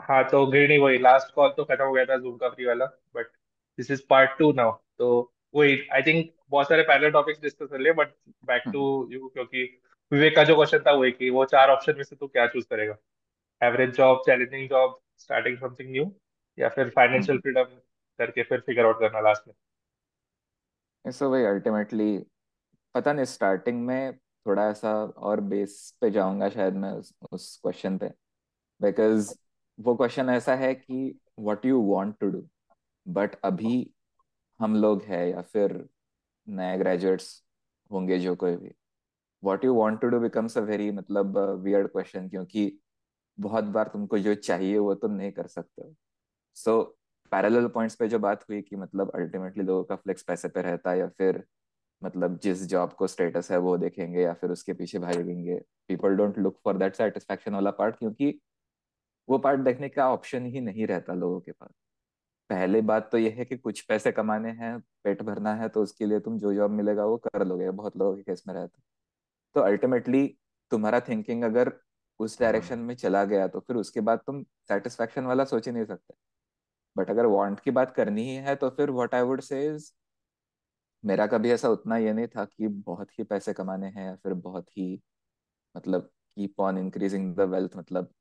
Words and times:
हाँ 0.00 0.22
तो 0.24 0.46
गिरनी 0.46 0.78
वही 0.78 0.98
लास्ट 0.98 1.34
कॉल 1.34 1.50
तो 1.56 1.64
खत्म 1.64 1.84
हो 1.84 1.92
गया 1.92 2.04
था 2.04 2.16
जूम 2.16 2.36
का 2.36 2.48
फ्री 2.48 2.64
वाला 2.64 2.86
but 3.14 3.26
this 3.78 3.90
is 3.90 4.02
part 4.10 4.38
two 4.38 4.52
now 4.52 4.72
तो 4.98 5.10
वही 5.54 5.78
आई 5.92 6.02
थिंक 6.02 6.30
बहुत 6.50 6.68
सारे 6.68 6.82
पैरेलल 6.82 7.10
टॉपिक्स 7.10 7.40
डिस्कस 7.40 7.68
कर 7.70 7.78
लिए 7.78 7.92
but 7.92 8.12
back 8.44 8.62
to 8.72 9.02
hmm. 9.02 9.12
You 9.12 9.28
क्योंकि 9.28 9.64
विवेक 10.12 10.34
का 10.36 10.44
जो 10.44 10.54
क्वेश्चन 10.56 10.78
था 10.78 10.92
वही 10.92 11.10
कि 11.12 11.30
वो 11.30 11.44
चार 11.44 11.70
ऑप्शन 11.70 11.96
में 11.96 12.02
से 12.04 12.16
तू 12.16 12.26
क्या 12.26 12.46
चूज़ 12.46 12.64
करेगा? 12.70 12.96
Average 13.60 13.94
job 13.96 14.22
challenging 14.26 14.68
job 14.68 14.98
starting 15.18 15.58
something 15.58 15.90
new 15.90 16.10
या 16.58 16.68
फिर 16.68 16.88
फाइनेंशियल 16.88 17.38
हम्म। 17.38 17.40
फ्रीडम 17.42 17.76
करके 18.18 18.42
फिर 18.42 18.60
फिगर 18.60 18.84
आउट 18.84 19.00
करना 19.00 19.20
लास्ट 19.20 19.48
में? 19.48 19.54
सो 21.04 21.30
भाई 21.30 21.44
अल्टीमेटली 21.44 22.18
पता 22.94 23.12
नहीं 23.12 23.24
स्टार्टिंग 23.24 23.86
में 23.86 24.12
थोड़ा 24.46 24.68
ऐसा 24.70 24.92
और 25.04 25.40
बेस 25.40 25.76
पे 26.00 26.10
जाऊँगा 26.10 26.48
शायद 26.48 26.74
मैं 26.74 26.90
उस, 26.92 27.14
उस 27.32 27.56
क्वेश्चन 27.62 27.98
पे 27.98 28.08
बिकॉज़ 28.80 29.34
वो 29.80 29.94
क्वेश्चन 29.96 30.28
ऐसा 30.30 30.54
है 30.54 30.74
कि 30.74 31.20
what 31.38 31.64
you 31.66 31.80
want 31.82 32.14
to 32.20 32.26
do 32.30 32.42
but 33.06 33.34
अभी 33.44 33.72
हम 34.60 34.76
लोग 34.76 35.02
है 35.02 35.30
या 35.30 35.42
फिर 35.42 35.74
नए 36.46 36.78
ग्रेजुएट्स 36.78 37.44
होंगे 37.92 38.18
जो 38.18 38.36
कोई 38.36 38.56
भी 38.56 38.72
what 39.42 39.64
you 39.64 39.74
want 39.74 40.00
to 40.00 40.08
do 40.08 40.20
becomes 40.20 40.58
a 40.58 40.60
very 40.60 40.90
मतलब 40.92 41.38
वियर्ड 41.64 41.88
क्वेश्चन 41.88 42.28
क्योंकि 42.28 42.72
बहुत 43.38 43.64
बार 43.64 43.88
तुमको 43.88 44.18
जो 44.18 44.34
चाहिए 44.34 44.78
वो 44.78 44.94
तुम 44.94 45.12
नहीं 45.12 45.32
कर 45.32 45.46
सकते 45.46 45.82
हो। 45.82 45.94
सो 46.56 46.82
पैरेलल 47.32 47.68
पॉइंट्स 47.68 47.96
पे 47.96 48.08
जो 48.08 48.18
बात 48.18 48.44
हुई 48.50 48.62
कि 48.62 48.76
मतलब 48.76 49.10
अल्टीमेटली 49.14 49.64
लोगों 49.64 49.84
का 49.84 49.96
फ्लेक्स 49.96 50.22
पैसे 50.22 50.48
पे 50.48 50.62
रहता 50.62 50.90
है 50.90 50.98
या 50.98 51.08
फिर 51.08 51.44
मतलब 52.02 52.38
जिस 52.38 52.64
जॉब 52.66 52.92
को 52.92 53.06
स्टेटस 53.06 53.50
है 53.52 53.58
वो 53.58 53.78
देखेंगे 53.78 54.22
या 54.22 54.32
फिर 54.34 54.50
उसके 54.50 54.72
पीछे 54.72 54.98
भागेंगे 54.98 55.60
people 55.88 56.16
don't 56.16 56.38
look 56.38 56.60
for 56.64 56.78
that 56.78 56.96
satisfaction 56.96 57.54
वाला 57.54 57.70
पार्ट 57.70 57.96
क्योंकि 57.96 58.40
वो 59.30 59.38
पार्ट 59.38 59.60
देखने 59.60 59.88
का 59.88 60.10
ऑप्शन 60.12 60.46
ही 60.46 60.60
नहीं 60.60 60.86
रहता 60.86 61.14
लोगों 61.14 61.40
के 61.40 61.52
पास। 61.52 61.70
पहले 62.50 62.80
बात 62.82 63.10
तो 63.12 63.18
यह 63.18 63.34
है 63.38 63.44
कि 63.44 63.56
कुछ 63.58 63.80
पैसे 63.82 64.12
कमाने 64.12 64.50
हैं 64.52 64.78
पेट 65.04 65.22
भरना 65.22 65.54
है 65.54 65.68
तो 65.68 65.82
उसके 65.82 66.06
लिए 66.06 66.20
तुम 66.20 66.38
जो 66.38 66.54
जॉब 66.54 66.70
मिलेगा 66.70 67.04
वो 67.06 67.16
कर 67.18 67.46
लोगे 67.46 67.70
बहुत 67.72 67.96
लोगों 67.96 68.16
के 68.16 68.22
केस 68.22 68.42
में 68.48 68.54
रहता 68.54 68.82
तो 69.56 69.60
अल्टीमेटली 69.60 70.26
तुम्हारा 70.72 71.00
थिंकिंग 71.00 71.44
अगर 71.44 71.72
उस 72.20 72.40
डायरेक्शन 72.40 72.78
में 72.78 72.94
चला 72.96 73.24
गया 73.24 73.46
तो 73.48 73.60
फिर 73.60 73.76
उसके 73.76 74.00
बाद 74.00 74.20
तुम 74.26 74.42
सेटिस्फेक्शन 74.68 75.24
वाला 75.24 75.44
सोच 75.44 75.66
ही 75.68 75.72
नहीं 75.72 75.84
सकते। 75.84 76.14
बट 76.96 77.10
अगर 77.10 77.26
वांट 77.26 77.60
की 77.60 77.70
बात 77.70 77.94
करनी 77.94 78.22
ही 78.22 78.36
है 78.38 78.56
तो 78.56 78.70
फिर 78.70 78.90
what 78.90 79.14
I 79.14 79.22
would 79.22 79.40
say 79.40 79.66
is 79.68 79.92
मेरा 81.04 81.26
कभी 81.26 81.50
ऐसा 81.50 81.68
उतना 81.68 81.96
ये 81.96 82.12
नहीं 82.12 82.26
था 82.28 82.44
कि 82.44 82.68
बहुत 82.68 83.18
ही 83.18 83.24
पैसे 83.24 83.52
कमाने 83.52 83.86
हैं 83.86 84.06
या 84.06 84.14
फिर 84.16 84.34
बहुत 84.34 84.68
ही 84.78 85.00
मतलब 85.74 86.10
keep 86.36 86.60
on 86.60 86.78
increasing 86.78 87.34
the 87.36 87.40
wealth 87.50 87.76
मतलब 87.76 88.12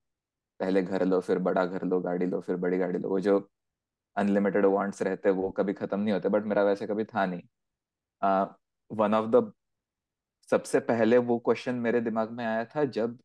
पहले 0.60 0.82
घर 0.84 1.06
लो, 1.06 1.20
फिर 1.20 1.38
बड़ा 1.40 1.66
घर 1.66 1.84
लो, 1.86 2.00
गाड़ी 2.02 2.26
लो, 2.26 2.40
फिर 2.42 2.56
बड़ी 2.58 2.78
गाड़ी 2.78 3.00
लो। 3.00 3.10
वो 3.10 3.20
जो 3.20 3.40
अनलिमिटेड 4.16 4.66
वांट्स 4.66 5.02
रहते 5.02 5.30
वो 5.32 5.50
कभी 5.52 5.74
खत्म 5.74 6.00
नहीं 6.00 6.14
होते 6.14 6.30
बट 6.30 6.46
मेरा 6.46 6.64
वैसे 6.64 6.88
कभी 6.88 7.04
था 7.06 7.26
नहीं। 7.26 7.42
वन 8.92 9.14
ऑफ़ 9.14 9.30
द 9.32 9.52
सबसे 10.50 10.80
पहले 10.82 11.18
वो 11.20 11.38
क्वेश्चन 11.40 11.76
मेरे 11.78 12.02
दिमाग 12.02 12.32
में 12.32 12.46
आया 12.46 12.64
था 12.66 12.84
जब 12.88 13.18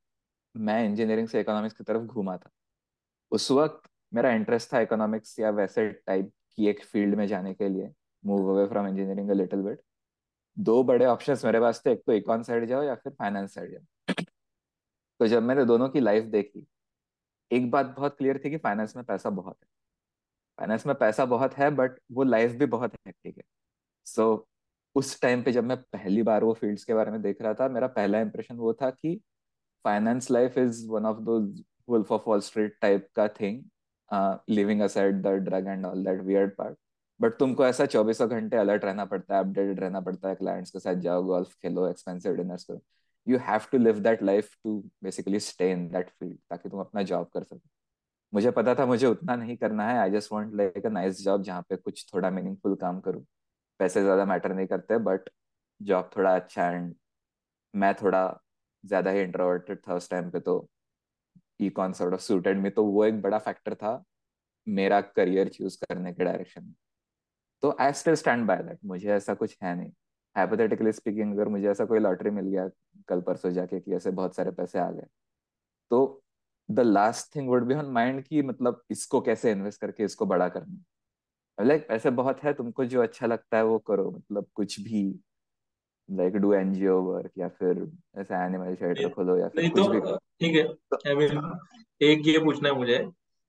मैं 0.55 0.85
इंजीनियरिंग 0.85 1.29
से 1.29 1.41
इकोनॉमिक्स 1.41 1.77
की 1.77 1.85
तरफ़ 1.85 2.03
घूमा 2.03 2.37
था। 2.37 2.51
उस 3.33 3.51
वक्त 3.51 3.89
मेरा 4.13 4.31
इंटरेस्ट 4.33 4.73
था 4.73 4.81
इकोनॉमिक्स 4.81 5.39
या 5.41 5.51
वैसे 5.51 5.89
टाइप 5.89 6.31
की 6.57 6.69
एक 6.69 6.85
फ़ील्ड 6.85 7.15
में 7.15 7.27
जाने 7.27 7.55
के 7.55 7.69
लिए 7.69 7.91
move 8.25 8.51
away 8.53 8.67
from 8.69 8.87
engineering 8.89 9.31
a 9.31 9.35
little 9.35 9.63
bit 9.63 9.81
दो 10.57 10.83
बड़े 10.85 11.07
ऑप्शंस 11.07 11.45
मेरे 11.45 11.61
पास 11.61 11.83
थे, 11.87 11.93
एक 11.93 12.03
तो 12.07 12.13
इकॉन 12.13 12.43
साइड 12.43 12.67
जाओ 12.67 12.83
या 12.83 12.95
फिर 12.95 13.13
फाइनेंस 13.13 13.55
साइड 13.55 13.73
जाओ। 13.73 14.25
तो 15.21 15.27
जब 15.29 15.43
मैंने 15.43 15.65
दोनों 15.65 15.89
की 15.89 16.01
लाइफ 16.01 16.25
देखी 16.25 16.67
एक 17.51 17.71
बात 17.71 17.87
बहुत 17.89 18.17
क्लियर 18.19 18.41
थी 18.45 18.51
कि 18.51 18.57
फाइनेंस 18.59 18.97
में 18.97 19.05
पैसा 19.05 19.31
बहुत 19.31 19.57
है। 19.63 19.69
फाइनेंस 20.59 20.87
में 20.87 20.95
पैसा 20.97 21.25
बहुत 21.27 21.55
है 21.55 21.71
बट 21.73 21.99
वो 22.13 22.25
लाइफ 22.25 22.53
भी 22.53 22.67
बहुत 22.69 22.95
हेक्टिक 23.07 23.37
है। 23.39 23.45
सो 24.07 24.35
so, 24.37 24.49
उस 24.97 25.21
टाइम 25.23 25.43
पे 25.43 25.53
जब 25.53 25.65
मैं 25.65 25.77
पहली 25.85 26.23
बार 26.23 26.45
वो 26.45 26.53
फील्ड्स 26.55 26.85
के 26.85 26.95
बारे 26.95 27.11
में 27.11 27.23
देख 27.23 27.43
रहा 27.43 27.55
था 27.55 27.69
मेरा 27.69 27.87
पहला 27.89 28.21
इंप्रेशन 28.21 28.57
वो 28.57 28.73
था 28.75 28.91
कि 28.91 29.17
finance 29.85 30.31
life 30.31 30.59
is 30.59 30.87
one 30.91 31.07
of 31.07 31.19
those 31.23 31.65
Wolf 31.89 32.13
of 32.13 32.23
Wall 32.29 32.41
Street 32.41 32.79
type 32.83 33.09
का 33.17 33.29
thing 33.31 33.63
living 34.51 34.81
aside 34.83 35.21
the 35.23 35.29
drug 35.45 35.67
and 35.69 35.87
all 35.87 36.05
that 36.05 36.21
weird 36.23 36.55
part 36.57 36.77
but 37.21 37.35
तुमको 37.39 37.67
ऐसा 37.67 37.87
चौबीसों 37.87 38.29
घंटे 38.31 38.57
अलर्ट 38.57 38.85
रहना 38.85 39.05
पड़ता 39.05 39.35
है 39.35 39.41
अपडेटेड 39.41 39.81
रहना 39.81 40.01
पड़ता 40.01 40.29
है 40.29 40.35
क्लाइंट्स 40.35 40.71
के 40.71 40.79
साथ 40.81 40.95
जाओ 41.01 41.23
गोल्फ 41.25 41.55
खेलो 41.63 41.89
एक्सपेंसिव 41.89 42.37
डिनर्स 42.37 42.65
करो। 42.65 42.83
You 43.27 43.39
have 43.41 43.61
to 43.73 43.79
live 43.79 43.99
that 44.01 44.23
life 44.23 44.51
to 44.65 44.79
basically 45.03 45.41
stay 45.41 45.71
in 45.73 45.89
that 45.89 46.11
field 46.11 46.39
ताकि 46.51 46.69
तुम 46.69 46.81
अपना 46.81 47.03
जॉब 47.05 47.29
कर 47.35 47.43
सको। 47.45 47.61
मुझे 48.33 48.51
पता 48.53 48.75
था 48.75 48.87
मुझे 48.87 49.07
उतना 49.07 49.37
नहीं 49.37 49.57
करना 49.57 49.89
है। 49.89 49.99
I 49.99 50.11
just 50.11 50.33
want 50.33 50.55
like 50.57 50.87
a 50.87 50.89
nice 50.91 51.23
job 51.25 51.43
जहाँ 51.43 51.63
पे 51.69 51.77
कुछ 51.77 52.07
थोड़ा 52.15 52.31
मीनिंगफुल 52.31 52.75
काम 52.77 53.01
करूँ। 53.01 53.25
पैसे 53.81 54.03
ज़्यादा 54.03 54.25
मैटर 54.27 54.55
नहीं 54.55 54.67
करते 54.67 54.99
बट 55.01 55.31
जॉब 55.81 56.11
थोड़ा 56.17 56.35
अच्छा 56.37 56.71
एंड 56.71 56.95
मैं 57.75 57.95
थोड़ा 57.95 58.23
ज़्यादा 58.85 59.11
ही 59.11 59.21
इंट्रोवर्टेड 59.23 59.81
था 59.89 59.95
उस 59.95 60.11
टाइम 60.11 60.31
पे 60.31 60.41
तो 60.41 60.57
ई 61.61 61.69
कॉन 61.71 61.93
सॉर्ट 61.93 62.15
ऑफ़ 62.15 62.21
सूटेड 62.23 62.59
में 62.59 62.71
तो 62.75 62.85
वो 62.85 63.05
एक 63.05 63.21
बड़ा 63.23 63.39
फैक्टर 63.41 63.75
था 63.75 64.03
मेरा 64.67 65.01
करियर 65.01 65.49
चूज़ 65.49 65.79
करने 65.85 66.13
के 66.13 66.25
डायरेक्शन 66.25 66.65
में। 66.65 66.75
तो 67.63 67.77
I 67.81 67.93
still 67.95 68.15
stand 68.17 68.47
by 68.47 68.63
that 68.63 68.79
मुझे 68.87 69.11
ऐसा 69.13 69.35
कुछ 69.35 69.57
है 69.63 69.75
नहीं। 69.77 69.93
हाइपोथेटिकली 70.37 70.93
स्पीकिंग 70.93 71.33
अगर 71.35 71.49
मुझे 71.49 71.69
ऐसा 71.71 71.85
कोई 71.85 71.99
लॉटरी 71.99 72.31
मिल 72.31 72.47
गया 72.47 72.69
कल 73.09 73.21
परसों 73.21 73.51
जाके 73.53 73.81
कि 73.81 73.95
ऐसे 73.95 74.11
बहुत 74.13 74.37
सारे 74.37 74.51
पैसे 74.53 74.79
आ 74.79 74.91
गए 74.91 75.07
तो 75.91 76.23
the 76.69 76.81
last 76.81 77.35
thing 77.37 77.49
would 77.49 77.67
be 77.67 77.75
on 77.75 77.91
mind 77.93 78.23
कि 78.23 78.43
मतलब 78.43 78.83
इसको 78.91 79.21
कैसे 79.21 79.51
इन्वेस्ट 79.53 79.81
करके 79.81 80.05
इसको 80.05 80.27
बड़ा 80.27 80.49
करना। 80.49 81.65
लाइक 81.65 81.87
पैसे 81.89 82.11
बहुत 82.13 82.43
है 82.45 82.53
तुमको 82.55 82.85
जो 82.85 83.03
अच्छा 83.03 83.27
लगता 83.27 83.57
है 83.57 83.65
वो 83.65 83.79
करो 83.89 84.11
मतलब 84.11 84.47
कुछ 84.55 84.81
भी। 84.81 85.03
लाइक 86.09 86.37
डू 86.37 86.53
एनजीओ 86.55 87.01
वर्क 87.03 87.31
या 87.39 87.49
फिर 87.51 87.87
ऐसा 88.19 88.45
एनिमल 88.47 88.75
शेल्टर 88.75 89.09
खोलो 89.11 89.37
या 89.37 89.49
फिर 89.49 89.63
नहीं 89.63 89.71
कुछ 89.73 89.87
भी। 89.89 90.01
तो 90.01 90.17
ठीक 90.17 90.57
है 90.57 90.65
तो 90.65 90.97
आई 91.09 91.15
मीन 91.15 91.39
एक 92.01 92.27
ये 92.27 92.39
पूछना 92.45 92.69
है 92.69 92.75
मुझे 92.77 92.99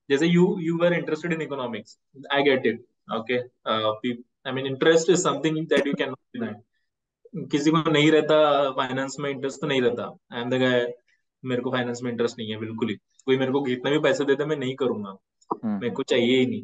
जैसे 0.09 0.28
you 0.28 0.46
you 0.59 0.78
were 0.78 0.94
interested 0.94 1.34
in 1.34 1.41
economics 1.41 1.97
I 2.34 2.44
get 2.44 2.66
it 2.66 2.85
okay 3.16 3.40
I 3.67 4.52
mean 4.53 4.66
interest 4.67 5.09
is 5.09 5.22
something 5.22 5.57
that 5.67 5.88
you 5.88 5.94
can 5.94 6.09
not 6.09 6.40
deny 6.40 6.53
किसी 7.35 7.72
को 7.72 7.90
नहीं 7.91 8.12
रहता 8.12 8.72
फाइनेंस 8.72 9.16
में 9.19 9.29
इंटरेस्ट 9.29 9.62
तो 9.62 9.68
नहीं 9.68 9.81
रहता। 9.81 10.03
आई 10.34 10.41
एम 10.41 10.50
द 10.50 10.53
गाय 10.53 10.94
मेरे 11.44 11.62
को 11.62 11.72
फाइनेंस 11.72 12.00
में 12.03 12.12
इंटरेस्ट 12.12 12.38
नहीं 12.40 12.51
है 12.51 12.57
बिल्कुल 12.57 12.90
ही। 12.90 12.96
कोई 12.96 13.38
मेरे 13.38 13.51
को 13.51 13.62
कितने 13.63 13.91
भी 13.91 14.00
पैसे 14.00 14.25
देते 14.25 14.46
मैं 14.46 14.57
नहीं 14.57 14.75
करूँगा। 14.75 15.09
हम्म। 15.09 15.73
मेरे 15.73 15.90
को 15.90 16.03
चाहिए 16.03 16.40
ही 16.40 16.46
नहीं। 16.46 16.63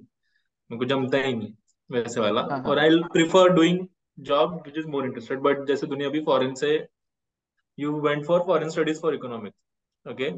मेरे 0.72 0.78
को 0.78 0.86
जमता 0.86 1.18
ही 1.18 1.34
नहीं 1.34 1.54
वैसे 1.92 2.20
वाला। 2.20 2.42
हाँ 2.42 2.64
और 2.64 2.80
हाँ 2.80 2.88
I 2.88 2.98
prefer 3.14 3.50
doing 3.50 3.88
job 4.20 4.54
which 4.66 4.78
is 4.78 4.88
more 4.88 5.06
interested 5.06 5.40
but 5.40 5.68
जैसे 5.68 5.88
दुनिया 5.88 6.10
अभी 6.10 6.22
फॉरेन 6.22 6.54
से 6.56 6.88
you 7.80 8.00
went 8.02 8.26
for 8.26 8.44
foreign 8.46 8.70
studies 8.70 9.02
for 9.02 9.16
economics 9.16 10.10
okay 10.12 10.30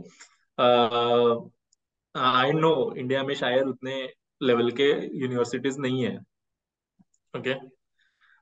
I 2.15 2.51
know 2.51 2.93
India 2.97 3.23
में 3.23 3.35
शायद 3.35 3.63
उतने 3.63 4.13
लेवल 4.41 4.71
के 4.71 4.89
यूनिवर्सिटीज 5.19 5.77
नहीं 5.79 6.03
है 6.03 6.17
ओके 7.37 7.53
मेरे 7.53 7.82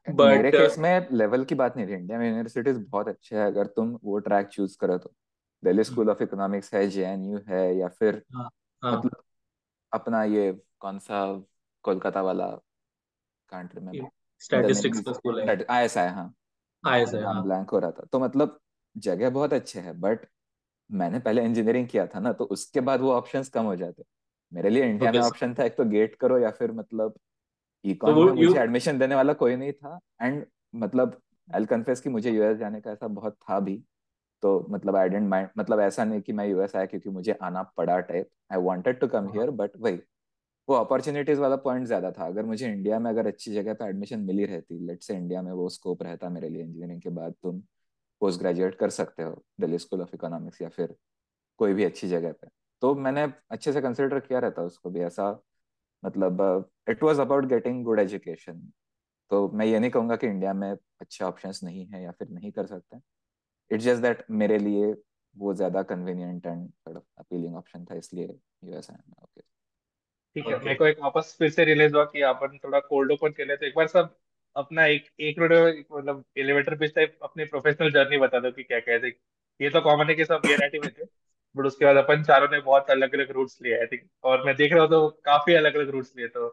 बट 0.07 0.45
केस 0.45 0.77
में 0.79 1.07
लेवल 1.11 1.43
की 1.43 1.55
बात 1.55 1.77
नहीं 1.77 1.87
थी 1.87 1.93
इंडिया 1.93 2.19
में 2.19 2.27
यूनिवर्सिटीज 2.27 2.77
बहुत 2.89 3.07
अच्छे 3.07 3.35
है 3.35 3.45
अगर 3.47 3.67
तुम 3.67 3.99
वो 4.03 4.19
ट्रैक 4.19 4.47
चूज़ 4.47 4.77
करो 4.77 4.97
तो। 4.97 5.13
दिल्ली 5.63 5.83
स्कूल 5.83 6.09
ऑफ़ 6.09 6.23
इकोनॉमिक्स 6.23 6.73
है 6.73 6.87
जेएनयू 6.87 7.39
है 7.47 7.75
या 7.77 7.87
फिर 7.87 8.23
हाँ 8.35 8.49
हाँ। 8.83 8.97
मतलब 8.97 9.23
अपना 9.93 10.23
ये 10.23 10.61
कौन 10.79 10.99
सा 10.99 11.45
कोलकाता 11.83 12.21
वाला 12.21 12.47
कांट 13.49 13.75
द 13.75 14.09
स्टैटिस्टिक्स 14.41 14.99
का 14.99 15.13
स्कूल 15.13 15.39
है। 15.39 15.45
नेम 15.45 15.65
आई 15.69 15.85
एस 15.85 15.97
आई 15.97 16.07
हाँ। 16.07 16.33
आई 16.83 17.01
एस 17.01 17.13
नाम 17.13 17.23
हाँ। 17.23 17.43
ब्लैंक 17.43 17.69
हो 17.69 17.79
रहा 17.79 17.91
था। 17.91 18.05
तो 18.11 18.19
मतलब 18.19 18.59
जगह 18.97 19.29
बहुत 19.29 19.53
अच्छे 19.53 19.79
है 19.79 19.93
बट 19.93 20.25
मैंने 20.91 21.19
पहले 21.19 21.43
इंजीनियरिंग 21.45 21.87
किया 21.87 22.07
था 22.07 22.19
ना 22.19 22.33
तो 22.33 22.43
उसके 22.43 22.79
बाद 22.79 23.01
वो 23.01 23.11
ऑप्शंस 23.13 23.49
कम 23.49 23.63
हो 23.63 23.75
जाते। 23.75 24.03
मेरे 24.53 24.69
लिए 24.69 24.85
इंडिया 24.85 25.11
में 25.11 25.19
ऑप्शन 25.19 25.53
था 25.53 25.63
एक 25.63 25.77
तो 25.77 25.85
गेट 25.85 26.15
करो 26.15 26.37
या 26.37 26.51
फिर 26.51 26.71
मतलब 26.71 27.13
तो 27.85 27.89
इकॉन 27.91 28.13
वो 28.13 28.23
में 28.25 28.31
मुझे 28.33 28.59
एडमिशन 28.59 28.97
देने 28.99 29.15
वाला 29.15 29.33
कोई 29.33 29.55
नहीं 29.55 29.71
था। 29.73 29.99
एंड 30.21 30.45
मतलब 30.75 31.19
आई 31.47 31.65
कन्फेस 31.65 32.01
कि 32.01 32.09
मुझे 32.09 32.31
यूएस 32.31 32.57
जाने 32.57 32.81
का 32.81 32.91
ऐसा 32.91 33.07
बहुत 33.09 33.33
था 33.41 33.59
भी। 33.59 33.83
तो 34.43 34.67
मतलब 34.69 34.95
आई 34.95 35.09
डेंट 35.09 35.27
माइंड 35.29 35.49
मतलब 35.57 35.79
ऐसा 35.79 36.03
नहीं 36.03 36.21
कि 36.21 36.33
मैं 36.33 36.47
यूएस 36.47 36.75
आया 36.75 36.85
क्योंकि 36.85 37.09
मुझे 37.09 37.37
आना 37.43 37.63
पड़ा 37.77 37.99
type 38.01 38.29
I 38.53 38.61
wanted 38.61 38.99
to 38.99 39.07
come 39.07 39.27
here 39.33 39.49
but 39.51 39.71
वही। 39.77 39.99
वो 40.67 40.75
अपॉर्चुनिटीज़ 40.75 41.39
वाला 41.39 41.55
पॉइंट 41.57 41.85
ज़्यादा 41.87 42.11
था। 42.11 42.25
अगर 42.25 42.45
मुझे 42.45 42.67
इंडिया 42.67 42.99
में 42.99 43.09
अगर 43.11 43.27
अच्छी 43.27 43.53
जगह 43.53 43.73
पे 43.73 43.85
एडमिशन 43.85 44.19
मिली 44.19 44.45
रहती 44.45 44.79
लेट 44.87 45.03
से 45.03 45.15
इंडिया 45.15 45.41
में 45.41 45.51
वो 45.51 45.67
स्कोप 45.69 46.03
रहता 46.03 46.29
मेरे 46.29 46.49
लिए 46.49 46.61
इंजीनियरिंग 46.63 47.01
के 47.01 47.09
बाद 47.09 47.33
तुम 47.43 47.59
पोस्ट 48.21 48.39
ग्रेजुएट 48.39 48.75
कर 48.75 48.89
सकते 48.89 49.23
हो 49.23 49.41
दिल्ली 49.61 49.77
स्कूल 49.77 50.01
ऑफ़ 50.01 50.15
इकोनॉमिक्स 50.15 50.61
या 50.61 50.69
फिर 50.69 50.95
कोई 51.59 51.73
भी 51.73 51.83
अच्छी 51.83 52.07
जगह 52.07 52.31
पे। 52.31 52.47
तो 52.81 52.93
मैंने 52.95 53.23
अच्छे 53.51 53.73
से 53.73 53.81
कंसिडर 53.81 54.19
किया 54.19 54.39
रहता 54.39 54.61
उसको 54.61 54.89
भी। 54.89 54.99
ऐसा 54.99 55.31
मतलब 56.03 56.69
it 56.89 57.03
was 57.03 57.19
about 57.19 57.45
getting 57.45 57.83
good 57.85 57.99
education 57.99 58.71
तो 59.31 59.47
मैं 59.49 59.65
ये 59.65 59.79
नहीं 59.79 59.91
कहूँगा 59.91 60.15
कि 60.15 60.27
इंडिया 60.27 60.53
में 60.53 60.71
अच्छे 60.71 61.23
ऑप्शंस 61.25 61.63
नहीं 61.63 61.85
है 61.87 62.03
या 62.03 62.11
फिर 62.11 62.29
नहीं 62.29 62.51
कर 62.51 62.65
सकते 62.65 62.97
इट्स 63.71 63.85
जस्ट 63.85 64.01
दैट 64.01 64.25
मेरे 64.31 64.57
लिए 64.57 64.93
वो 65.35 65.53
ज़्यादा 65.53 65.83
कन्वीनियंट 65.83 66.45
एंड 66.45 66.69
अपीलिंग 67.17 67.55
ऑप्शन 67.55 67.85
था 67.85 67.95
इसलिए 67.95 68.25
यूएस 68.63 68.89
ओके 68.91 69.41
ठीक 70.35 70.47
है 70.47 70.57
मेरे 70.59 70.75
को 70.75 70.85
एक 70.85 70.99
वापस 70.99 71.35
फिर 71.39 71.49
से 71.49 71.63
रियलाइज़ 71.65 71.95
हुआ 71.95 72.03
कि 72.05 72.21
अपन 72.21 72.57
थोड़ा 72.57 72.79
कोल्ड 72.79 73.11
ओपन 73.11 73.31
कर 73.31 73.45
ले 73.45 73.55
तो 73.57 73.65
एक 73.65 73.73
बार 73.75 73.87
सब 73.87 74.15
अपना 74.55 74.85
एक 74.85 75.07
एक 75.19 75.39
मिनट 75.39 75.85
मतलब 75.91 76.23
एलिवेटर 76.37 76.75
पिच 76.77 76.95
टाइप 76.95 77.17
अपनी 77.23 77.45
प्रोफेशनल 77.45 77.91
जर्नी 77.91 78.17
बता 78.17 78.39
दो 78.39 78.51
कि 78.51 78.63
क्या 78.63 78.79
क्या 78.79 78.95
है। 78.95 79.09
ये 79.59 79.69
तो 79.69 79.81
कॉमन 79.81 80.09
है 80.09 80.15
कि 80.15 80.25
सब 80.25 80.41
वीआरआईटी 80.45 80.79
में 80.79 80.89
थे 80.93 81.05
बट 81.55 81.65
उसके 81.65 81.85
बाद 81.85 81.97
अपन 81.97 82.23
चारों 82.23 82.47
ने 82.51 82.59
बहुत 82.61 82.89
अलग 82.91 83.13
अलग 83.15 83.31
रूट्स 83.31 83.57
लिए 83.61 83.79
आई 83.79 83.85
थिंक 83.85 84.09
और 84.23 84.45
मैं 84.45 84.55
देख 84.55 84.73
रहा 84.73 84.81
हूँ 84.81 84.89
तो 84.89 85.09
काफ़ी 85.25 85.53
अलग 85.53 85.75
अलग 85.75 85.89
रूट्स 85.89 86.13
लिए 86.17 86.27
तो 86.27 86.49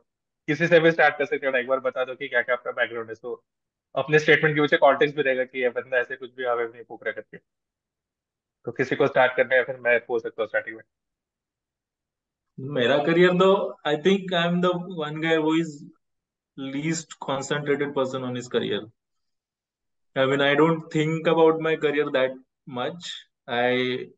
किसी 0.48 0.66
से 0.66 0.80
भी 0.80 0.90
स्टार्ट 0.90 1.18
कर 1.18 1.24
सकते 1.24 1.46
हो 1.46 1.56
एक 1.58 1.68
बार 1.68 1.80
बता 1.80 2.04
दो 2.04 2.14
कि 2.14 2.28
क्या 2.28 2.42
क्या 2.42 2.54
आपका 2.56 2.70
बैकग्राउंड 2.72 3.08
है 3.08 3.14
तो 3.14 3.42
अपने 3.94 4.18
स्टेटमेंट 4.18 4.54
के 4.56 4.60
पीछे 4.60 4.76
कॉन्टेक्स्ट 4.76 5.16
भी 5.16 5.22
रहेगा 5.22 5.44
कि 5.44 5.62
ये 5.62 5.68
बंदा 5.78 5.98
ऐसे 5.98 6.16
कुछ 6.16 6.34
भी 6.36 6.44
हवा 6.44 6.62
नहीं 6.62 6.82
फूक 6.88 7.04
रहा 7.04 7.12
करके। 7.12 7.38
तो 8.66 8.72
किसी 8.72 8.96
को 8.96 9.06
स्टार्ट 9.06 9.36
करना 9.36 9.54
है 9.54 9.64
फिर 9.64 9.76
मैं 9.80 9.98
पूछ 10.06 10.22
सकता 10.22 10.42
हूँ 10.42 10.48
स्टार्टिंग 10.48 10.76
में। 10.76 10.82
मेरा 12.58 12.98
करियर 13.04 13.32
तो 13.38 13.52
I 13.86 13.96
think 14.06 14.34
I 14.34 14.48
am 14.48 14.60
the 14.60 14.66
one 14.98 15.20
guy 15.22 15.36
वो 15.38 15.54
is 15.56 15.78
least 16.58 17.18
concentrated 17.20 17.94
person 17.94 18.24
on 18.24 18.34
his 18.34 18.48
career. 18.48 18.80
I 20.16 20.26
mean, 20.26 20.40
I 20.40 20.54
don't 20.54 20.90
think 20.90 21.28
about 21.28 21.60
my 21.60 21.76
career 21.76 22.10
that 22.10 22.32
much. 22.66 23.10
I 23.48 24.08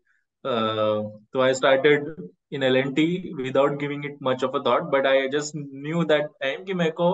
uh, 0.43 1.03
so 1.31 1.41
I 1.41 1.51
started 1.53 2.03
in 2.51 2.63
L&T 2.63 3.33
without 3.37 3.79
giving 3.79 4.03
it 4.03 4.21
much 4.21 4.43
of 4.43 4.55
a 4.55 4.61
thought, 4.63 4.91
but 4.91 5.05
I 5.05 5.27
just 5.27 5.55
knew 5.55 6.05
that 6.05 6.29
time 6.43 6.65
कि 6.65 6.73
मेरे 6.73 6.91
को 7.01 7.09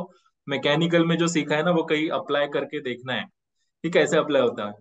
mechanical 0.47 1.05
में 1.05 1.17
जो 1.17 1.27
सीखा 1.27 1.55
है 1.55 1.63
ना 1.63 1.71
वो 1.71 1.83
कहीं 1.91 2.09
अप्लाई 2.19 2.47
करके 2.53 2.81
देखना 2.89 3.13
है 3.13 3.25
कि 3.83 3.89
कैसे 3.97 4.17
अप्लाई 4.17 4.41
होता 4.41 4.65
है 4.67 4.73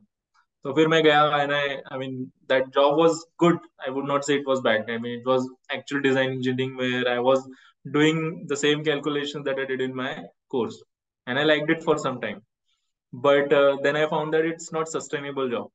तो 0.65 0.73
फिर 0.75 0.89
मैं 0.89 1.03
गया 1.05 1.23
and 1.43 1.53
I 1.53 1.69
I 1.69 1.99
mean 1.99 2.17
that 2.49 2.67
job 2.75 3.01
was 3.01 3.25
good 3.41 3.59
I 3.83 3.91
would 3.95 4.09
not 4.09 4.25
say 4.25 4.35
it 4.35 4.45
was 4.49 4.59
bad 4.65 4.91
I 4.91 4.99
mean 5.07 5.19
it 5.21 5.27
was 5.27 5.47
actual 5.75 6.03
design 6.03 6.33
engineering 6.33 6.79
where 6.81 7.09
I 7.09 7.19
was 7.31 7.49
doing 7.85 8.19
the 8.49 8.57
same 8.61 8.81
calculations 8.87 9.45
that 9.45 9.61
I 9.61 9.65
did 9.69 9.83
in 9.85 9.95
my 9.99 10.09
course 10.55 10.75
and 11.27 11.43
I 11.43 11.45
liked 11.51 11.71
it 11.75 11.85
for 11.85 11.95
some 12.03 12.19
time 12.25 12.43
but 13.13 13.53
uh, 13.53 13.77
then 13.83 13.97
i 13.97 14.07
found 14.07 14.33
that 14.35 14.45
it's 14.45 14.73
not 14.73 14.89
sustainable 14.89 15.49
job 15.49 15.71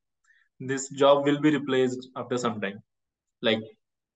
this 0.60 0.88
job 0.90 1.24
will 1.24 1.40
be 1.40 1.50
replaced 1.50 2.08
after 2.16 2.38
some 2.38 2.60
time 2.60 2.82
like 3.42 3.62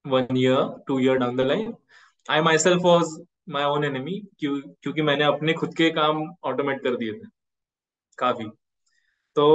one 0.04 0.36
year 0.36 0.58
two 0.86 0.98
year 0.98 1.18
down 1.18 1.36
the 1.36 1.44
line 1.44 1.72
i 2.28 2.40
myself 2.40 2.82
was 2.82 3.20
my 3.46 3.64
own 3.64 3.84
enemy 3.84 4.20
क्यों 4.38 4.60
क्योंकि 4.82 5.02
मैंने 5.02 5.24
अपने 5.24 5.52
खुद 5.52 5.74
के 5.76 5.90
काम 5.90 6.22
automate 6.50 6.82
कर 6.82 6.96
दिए 6.96 7.12
थे 7.12 7.28
काफ़ी 8.18 8.44
तो 9.36 9.46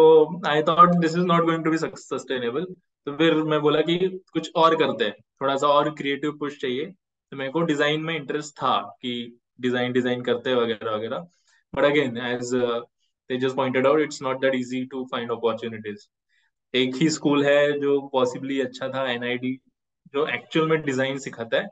I 0.47 0.61
thought 0.69 0.95
this 1.01 1.15
is 1.17 1.25
not 1.25 1.45
going 1.45 1.63
to 1.63 1.71
be 1.71 1.77
sustainable 1.77 2.65
तो 3.07 3.15
फिर 3.17 3.35
मैं 3.53 3.59
बोला 3.61 3.81
कि 3.81 3.97
कुछ 4.33 4.51
और 4.63 4.75
करते 4.75 5.05
हैं 5.05 5.13
थोड़ा 5.41 5.55
सा 5.57 5.67
और 5.67 5.89
क्रिएटिव 5.95 6.37
पुश 6.39 6.57
चाहिए 6.61 6.85
तो 6.85 7.37
मेरे 7.37 7.51
को 7.51 7.61
डिज़ाइन 7.71 8.01
में 8.03 8.15
इंटरेस्ट 8.15 8.55
था 8.55 8.77
कि 9.01 9.13
डिज़ाइन 9.61 9.91
डिज़ाइन 9.93 10.21
करते 10.23 10.55
वगैरह 10.55 10.95
वगैरह 10.95 11.27
but 11.73 11.85
again 11.85 12.17
as 12.17 12.53
they 13.29 13.37
just 13.37 13.55
pointed 13.55 13.85
out 13.85 13.99
it's 14.01 14.21
not 14.21 14.41
that 14.41 14.55
easy 14.55 14.87
to 14.87 14.99
find 15.09 15.31
opportunities 15.33 16.07
एक 16.73 16.95
ही 16.95 17.09
स्कूल 17.09 17.45
है 17.45 17.71
जो 17.79 17.99
पॉसिबली 18.13 18.59
अच्छा 18.61 18.89
था 18.89 19.09
एनआईडी 19.11 19.55
जो 20.13 20.27
एक्चुअल 20.27 20.67
में 20.69 20.81
डिज़ाइन 20.81 21.17
सिखाता 21.19 21.57
है 21.57 21.67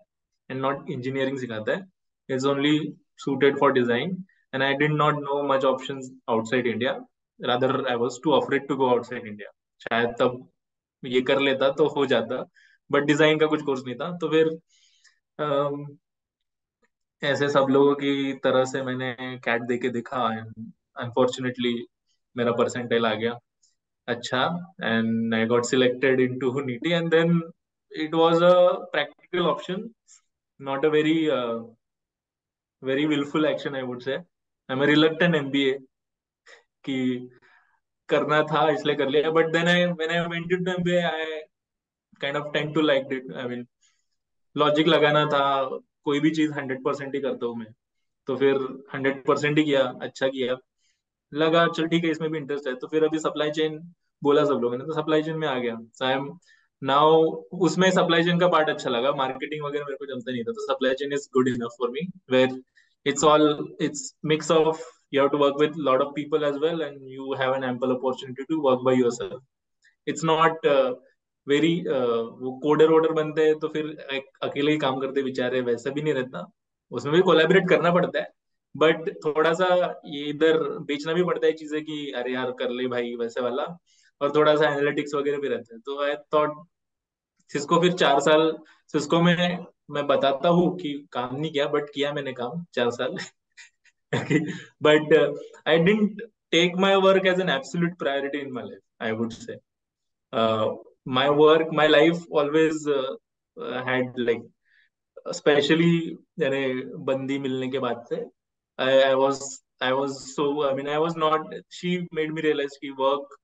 एंड 0.49 0.61
नॉट 0.61 0.89
इंजीनियरिंग 0.91 1.37
सिखाता 1.39 1.75
है 1.75 1.85
it's 2.29 2.45
only 2.45 2.77
suited 3.19 3.57
for 3.57 3.71
design 3.73 4.23
and 4.53 4.63
I 4.63 4.75
did 4.75 4.91
not 4.91 5.21
know 5.21 5.43
much 5.43 5.63
options 5.63 6.09
outside 6.27 6.65
India. 6.67 6.99
Rather, 7.39 7.87
I 7.89 7.95
was 7.95 8.19
too 8.19 8.33
afraid 8.33 8.67
to 8.69 8.77
go 8.77 8.89
outside 8.89 9.25
India. 9.25 9.53
शायद 9.81 10.13
तब 10.19 10.47
ये 11.03 11.21
कर 11.21 11.39
लेता 11.39 11.69
तो 11.77 11.87
हो 11.95 12.05
जाता 12.11 12.35
बट 12.89 13.03
डिज़ाइन 13.05 13.39
का 13.39 13.45
कुछ 13.47 13.61
कोर्स 13.63 13.83
नहीं 13.85 13.95
था 13.95 14.09
तो 14.17 14.29
फिर 14.29 14.47
ऐसे 17.21 17.49
सब 17.49 17.67
लोगों 17.71 17.93
की 17.95 18.33
तरह 18.43 18.65
से 18.71 18.81
मैंने 18.83 19.13
कैट 19.45 19.61
दे 19.67 19.77
के 19.77 19.89
देखा 19.89 20.23
अनफॉर्चुनेटली 21.03 21.73
मेरा 22.35 22.51
परसेंटाइल 22.61 23.05
आ 23.05 23.13
गया 23.13 23.37
अच्छा 24.07 24.43
and 24.83 25.33
I 25.35 25.45
got 25.45 25.65
selected 25.65 26.19
into 26.21 26.59
NITIE 26.61 26.91
and 26.91 27.09
then 27.11 27.39
it 27.91 28.13
was 28.13 28.41
a 28.41 28.85
practical 28.93 29.49
option 29.49 29.93
not 30.59 30.83
a 30.85 30.89
very 30.89 31.29
uh, 31.31 31.59
very 32.81 33.05
willful 33.05 33.45
action 33.45 33.75
i 33.75 33.83
would 33.83 34.03
say. 34.03 34.17
I'm 34.69 34.81
a 34.81 34.87
reluctant 34.87 35.35
mba 35.35 35.77
कि 36.85 36.97
करना 38.09 38.41
था 38.49 38.59
इसलिए 38.71 38.95
कर 38.95 39.09
लिया 39.09 39.29
but 39.31 39.51
then 39.53 39.67
I 39.67 39.85
when 39.85 40.11
I 40.11 40.19
went 40.27 40.49
to 40.49 40.71
MBA 40.71 41.01
I 41.03 41.25
kind 42.21 42.37
of 42.37 42.51
tend 42.53 42.73
to 42.73 42.81
like 42.81 43.07
it 43.13 43.31
I 43.37 43.47
mean 43.47 43.65
logic 44.55 44.87
लगाना 44.87 45.25
था 45.33 45.41
कोई 46.03 46.19
भी 46.19 46.29
चीज़ 46.35 46.53
हंड्रेड 46.53 46.83
परसेंट 46.83 47.15
ही 47.15 47.21
करता 47.21 47.45
हूँ 47.45 47.55
मैं 47.57 47.67
तो 48.27 48.35
फिर 48.37 48.57
हंड्रेड 48.93 49.23
परसेंट 49.25 49.57
ही 49.57 49.63
किया 49.63 49.83
अच्छा 50.01 50.27
किया 50.27 50.55
लगा 51.33 51.65
चल 51.77 51.87
ठीक 51.87 52.05
है 52.05 52.11
इसमें 52.11 52.29
भी 52.31 52.37
इंटरेस्ट 52.37 52.67
है। 52.67 52.75
तो 52.75 52.87
फिर 52.87 53.03
अभी 53.05 53.19
सप्लाई 53.19 53.51
चेन 53.59 53.79
बोला 54.21 54.45
सब 54.45 54.59
लोगों 54.61 54.77
ने 54.77 54.85
तो 54.85 54.93
सप्लाई 54.93 55.23
चेन 55.23 55.37
में 55.37 55.47
आ 55.47 55.57
गया। 55.59 55.75
सो 55.93 56.05
आई 56.05 56.13
एम 56.13 56.29
नाउ 56.81 57.21
उसमें 57.67 57.89
सप्लाई 57.91 58.23
चेन 58.23 58.39
का 58.39 58.47
पार्ट 58.47 58.69
अच्छा 58.69 58.89
लगा। 58.89 59.11
मार्केटिंग 59.23 59.65
वगैरह 59.65 59.85
मेरे 59.85 59.97
को 59.97 60.05
जमता 60.13 60.31
नहीं 60.31 60.43
था 60.43 60.51
तो 60.51 60.73
supply 60.73 60.93
chain 61.03 61.13
is 61.13 61.29
good 61.33 61.47
enough 61.47 61.77
for 61.79 61.89
me 61.91 62.09
where 62.31 62.59
it's 63.05 63.23
all 63.23 63.43
it's 63.85 63.99
mix 64.29 64.49
of 64.53 64.79
you 65.15 65.19
have 65.21 65.29
to 65.33 65.37
work 65.41 65.59
with 65.59 65.75
a 65.81 65.83
lot 65.83 66.01
of 66.05 66.09
people 66.15 66.45
as 66.47 66.55
well 66.63 66.81
and 66.87 67.11
you 67.11 67.27
have 67.41 67.53
an 67.57 67.65
ample 67.67 67.91
opportunity 67.93 68.45
to 68.49 68.57
work 68.65 68.81
by 68.87 68.93
yourself. 69.01 69.37
It's 70.07 70.25
not 70.29 70.65
uh, 70.71 70.89
uh, 70.89 72.23
वो 72.41 72.51
coder 72.63 72.89
वोडर 72.91 73.13
बनते 73.19 73.45
हैं 73.45 73.57
तो 73.59 73.67
फिर 73.75 73.85
अकेले 74.43 74.71
ही 74.71 74.77
काम 74.77 74.99
करते 74.99 75.23
बेचारे 75.23 75.61
वैसा 75.69 75.89
भी 75.89 76.01
नहीं 76.01 76.13
रहता। 76.13 76.43
उसमें 76.91 77.15
भी 77.15 77.21
कोलैबोरेट 77.29 77.69
करना 77.69 77.91
पड़ता 77.91 78.19
है। 78.19 78.27
बट 78.75 79.09
थोड़ा 79.25 79.53
सा 79.53 79.67
ये 80.05 80.23
इधर 80.29 80.57
बेचना 80.87 81.13
भी 81.13 81.23
पड़ता 81.23 81.45
है 81.47 81.51
चीज़ें 81.53 81.81
कि 81.85 82.11
अरे 82.15 82.33
यार 82.33 82.51
कर 82.59 82.69
ले 82.71 82.87
भाई 82.87 83.15
वैसे 83.15 83.41
वाला। 83.41 83.63
और 84.21 84.31
थोड़ा 84.35 84.55
सा 84.55 84.65
एनालिटिक्स 84.67 85.13
वगैरह 85.15 85.37
भी 85.39 85.47
रहता 85.47 85.75
है। 85.75 85.79
तो 85.79 86.01
आई 86.03 86.15
थॉट 86.33 86.65
सिस्को 87.51 87.79
फिर 87.81 87.91
चार 87.93 88.19
साल 88.21 88.51
सिस्को 88.93 89.21
में 89.21 89.65
मैं 89.91 90.05
बताता 90.07 90.49
हूँ 90.49 90.77
कि 90.77 90.93
काम 91.11 91.35
नहीं 91.35 91.51
किया 91.51 91.67
बट 91.67 91.89
किया 91.89 92.13
मैंने 92.13 92.33
काम 92.33 92.63
चार 92.73 92.89
साल। 92.91 93.17
But 94.83 95.13
I 95.67 95.77
didn't 95.79 96.21
take 96.51 96.75
my 96.79 96.95
work 97.03 97.25
as 97.27 97.39
an 97.41 97.49
absolute 97.49 97.97
priority 97.99 98.37
in 98.37 98.51
my 98.51 98.63
life 98.63 98.81
I 99.01 99.11
would 99.11 99.31
say 99.31 99.57
my 101.13 101.29
work 101.37 101.69
my 101.73 101.87
life 101.87 102.25
always 102.33 102.87
had 103.87 104.19
like 104.19 104.47
especially 105.33 105.95
यानी 106.39 106.73
बंदी 107.05 107.37
मिलने 107.39 107.67
के 107.67 107.79
बाद 107.79 108.05
से 108.09 108.25
I, 108.79 109.03
I 109.03 109.15
was 109.15 109.61
I 109.81 109.93
was 109.93 110.35
so 110.35 110.69
I 110.69 110.73
mean 110.73 110.87
I 110.87 110.97
was 110.99 111.15
not 111.15 111.41
she 111.69 112.07
made 112.11 112.31
me 112.33 112.41
realize 112.41 112.77
कि 112.83 112.91
work 112.97 113.35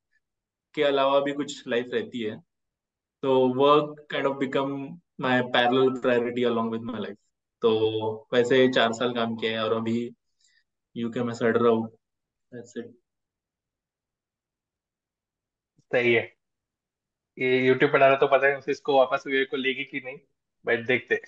के 0.76 0.84
अलावा 0.84 1.20
भी 1.22 1.34
कुछ 1.34 1.68
लाइफ 1.68 1.90
रहती 1.94 2.22
है। 2.24 2.38
तो 3.24 3.34
work 3.56 4.06
kind 4.12 4.28
of 4.28 4.38
become 4.40 4.72
my 5.22 5.42
parallel 5.56 5.90
priority 6.02 6.44
along 6.46 6.72
with 6.72 6.82
my 6.92 7.02
life 7.02 7.18
तो 7.62 7.72
वैसे 8.34 8.68
चार 8.74 8.94
साल 8.94 9.14
काम 9.16 9.36
किया 9.38 9.52
है 9.54 9.64
और 9.66 9.74
अभी 9.78 10.00
यूके 10.96 11.24
में 11.24 11.34
सड़ 11.34 11.56
रहा 11.58 11.72
हूँ। 11.72 11.88
दैट्स 12.52 12.78
इट 12.78 12.94
सही 15.92 16.14
है। 16.14 16.32
ये 17.38 17.58
यूट्यूब 17.66 17.92
पर 17.92 17.98
डाला 18.00 18.16
तो 18.24 18.28
पता 18.28 18.48
है 18.48 18.60
इसको 18.72 18.98
वापस 18.98 19.24
वीडियो 19.28 19.46
को 19.52 19.58
लेगी 19.58 19.84
कि 19.86 20.02
नहीं 20.06 20.18
बट 20.66 20.86
देखते 20.88 21.22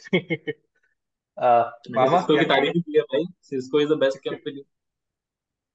मामा 1.37 2.21
की 2.29 2.45
तारीफ़ 2.45 2.77
की 2.79 2.97
है 2.97 3.01
भाई 3.13 3.25
Cisco 3.49 3.81
is 3.81 3.89
the 3.89 3.97
best 3.99 4.19
company 4.29 4.63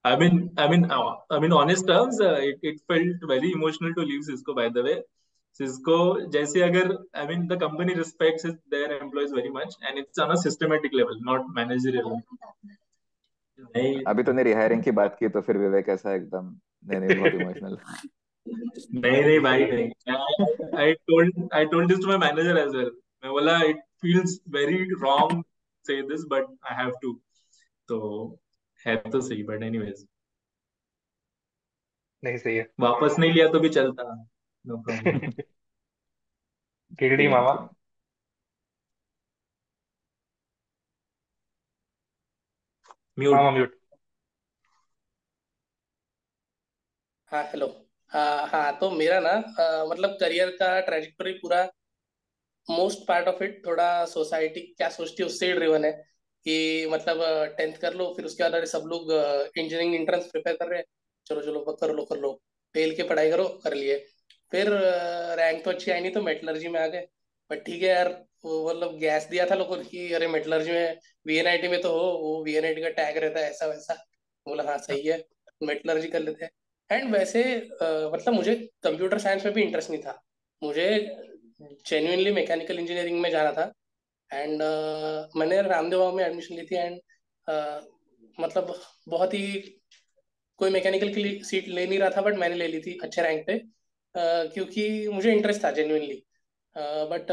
I 0.05 0.17
mean, 0.17 0.51
I 0.57 0.67
mean, 0.67 0.91
uh, 0.91 1.17
I 1.31 1.39
mean, 1.39 1.53
honest 1.53 1.87
terms, 1.87 2.21
uh, 2.21 2.37
it, 2.41 2.59
it 2.63 2.81
felt 2.89 3.25
very 3.31 3.53
emotional 3.53 3.93
to 3.95 4.01
leave 4.01 4.23
Cisco. 4.25 4.55
By 4.55 4.71
the 4.71 4.83
way, 4.83 4.95
Cisco, 5.61 5.97
जैसे 6.37 6.63
अगर 6.63 6.97
I 7.15 7.27
mean, 7.27 7.47
the 7.49 7.59
company 7.59 7.95
respects 7.95 8.47
their 8.71 8.97
employees 8.99 9.33
very 9.33 9.51
much, 9.51 9.75
and 9.87 9.99
it's 9.99 10.19
on 10.19 10.31
a 10.31 10.39
systematic 10.39 10.95
level, 10.95 11.21
not 11.23 11.53
managerial. 11.55 12.23
नहीं 13.77 14.03
अभी 14.09 14.23
तूने 14.23 14.43
रिहायरिंग 14.43 14.83
की 14.83 14.91
बात 14.99 15.17
की 15.19 15.29
तो 15.29 15.41
फिर 15.47 15.57
विवेक 15.59 15.89
ऐसा 15.89 16.15
एकदम 16.15 16.45
नहीं 16.85 17.01
नहीं 17.01 17.19
बहुत 17.19 17.35
इमोशनल 17.41 17.77
नहीं 19.01 19.23
नहीं 19.23 19.41
भाई 19.41 19.65
नहीं 19.73 20.79
I 20.79 20.93
told 21.11 21.49
I 21.55 21.67
told 21.73 21.89
this 21.89 21.99
to 22.03 22.07
my 22.09 22.19
manager 22.19 22.59
as 22.59 22.75
well 22.77 22.91
मैं 23.25 23.33
बोला 23.33 23.59
it 23.65 23.81
feels 24.03 24.39
very 24.57 24.83
wrong 25.03 25.43
say 25.85 26.01
this 26.09 26.25
but 26.31 26.47
I 26.67 26.77
have 26.77 26.91
to 27.03 27.13
तो 27.89 28.01
है 28.81 28.97
तो 29.11 29.21
सही 29.21 29.43
बट 29.45 29.63
एनीवेज 29.63 30.07
नहीं 32.23 32.37
सही 32.39 32.57
है। 32.57 32.67
वापस 32.81 33.17
नहीं 33.19 33.33
लिया 33.33 33.49
तो 33.49 33.61
भी 33.61 33.69
चलता। 33.69 34.05
नो 34.65 34.77
प्रॉब्लम 34.83 35.21
गिगड़ी 36.93 37.29
मामा। 37.29 37.55
म्यूट 43.19 43.35
मामा 43.35 43.51
म्यूट 43.51 43.79
हाँ 47.31 47.43
हेलो 47.45 47.67
हाँ 48.13 48.47
हाँ 48.49 48.79
तो 48.79 48.91
मेरा 48.91 49.19
ना 49.21 49.31
आ, 49.31 49.85
मतलब 49.85 50.17
करियर 50.21 50.51
का 50.57 50.69
ट्रेजेक्टरी 50.81 51.33
पूरा 51.35 51.63
मोस्ट 52.69 53.07
पार्ट 53.09 53.29
ऑफ़ 53.29 53.43
इट 53.45 53.63
थोड़ा 53.67 54.05
सोसाइटी 54.07 54.61
क्या 54.77 54.89
सोचती 54.91 55.23
है, 55.23 55.27
उससे 55.27 55.53
ड्रिवन 55.53 55.85
है 55.85 55.93
कि 56.47 56.87
मतलब 56.91 57.55
टेंथ 57.57 57.77
कर 57.79 57.95
लो, 57.95 58.13
फिर 58.17 58.25
उसके 58.25 58.43
बाद 58.43 58.55
अरे 58.55 58.67
सब 58.67 58.85
लोग 58.87 59.13
इंजीनियरिंग 59.13 59.95
एंट्रेंस 59.95 60.27
प्रिपेयर 60.27 60.57
कर 60.57 60.69
रहे 60.69 60.79
हैं। 60.79 60.85
चलो 61.27 61.41
चलो 61.43 61.61
कर 61.73 61.93
लो 61.93 62.05
कर 62.05 62.17
लो। 62.19 62.33
फेल 62.75 62.95
के 62.97 63.03
पढ़ाई 63.03 63.31
करो, 63.31 63.45
कर 63.65 63.75
लिए। 63.75 63.97
फिर 64.53 64.69
रैंक 65.39 65.65
तो 65.65 65.71
अच्छी 65.71 65.91
आई 65.91 66.01
नहीं 66.01 66.13
तो 66.13 66.23
मेटलर्जी 66.23 66.69
में 66.69 66.81
आ 66.81 66.87
गए। 66.87 67.07
बट 67.51 67.65
ठीक 67.67 67.83
है 67.83 67.89
यार 67.89 68.09
मतलब 68.47 68.97
गैस 68.99 69.27
दिया 69.31 69.47
था 69.47 69.55
लोगों 69.55 69.77
कि 69.85 70.13
अरे 70.15 70.27
मेटलर्जी 70.29 70.73
में 70.73 70.99
वीएनआईटी 71.27 71.69
में 71.69 71.81
तो 71.83 71.89
हो, 71.91 72.11
वो 72.19 72.43
वीएनआईटी 72.45 72.83
का 72.83 72.89
टैग 72.91 73.17
रहता 73.19 73.41
है, 73.41 73.51
ऐसा 73.51 73.67
वैसा। 73.67 73.95
बोला 74.47 74.63
हाँ 74.65 74.77
सही 74.79 75.07
है 75.07 75.23
मेटलर्जी 75.63 76.09
कर 76.09 76.21
लेते 76.21 76.45
हैं। 76.45 76.51
एंड 76.91 77.13
वैसे 77.15 77.43
मतलब 78.13 78.35
मुझे 78.35 78.55
कंप्यूटर 78.85 79.19
साइंस 79.19 79.45
में 79.45 79.55
भी 79.55 79.63
इंटरेस्ट 79.63 79.91
नहीं 79.91 80.03
था। 80.03 80.21
मुझे 80.63 80.89
जेन्युइनली 81.61 82.33
मैकेनिकल 82.33 82.79
इंजीनियरिंग 82.79 83.21
में 83.21 83.31
जाना 83.31 83.53
था। 83.53 83.73
एंड 84.31 84.63
uh, 84.63 85.37
मैंने 85.37 85.61
रामदेव 85.63 86.13
में 86.13 86.25
एडमिशन 86.25 86.55
ली 86.55 86.67
थी 86.67 86.77
एंड 86.77 86.99
uh, 87.47 87.81
मतलब 88.39 88.75
बहुत 89.09 89.35
ही 89.35 89.47
कोई 90.59 90.71
मैकेनिकल 90.71 91.13
की 91.15 91.43
सीट 91.45 91.69
ले 91.69 91.87
नहीं 91.87 91.99
रहा 91.99 92.11
था 92.11 92.23
बट 92.23 92.39
मैंने 92.39 92.55
ले 92.57 92.69
ली 92.69 92.81
थी 92.81 92.99
अच्छे 93.03 93.23
रैंक 93.23 93.47
पे। 93.47 93.59
Uh, 93.59 94.53
क्योंकि 94.55 95.09
मुझे 95.09 95.33
इंटरेस्ट 95.33 95.65
था 95.65 95.71
जेन्युइनली 95.73 96.23
बट 97.11 97.31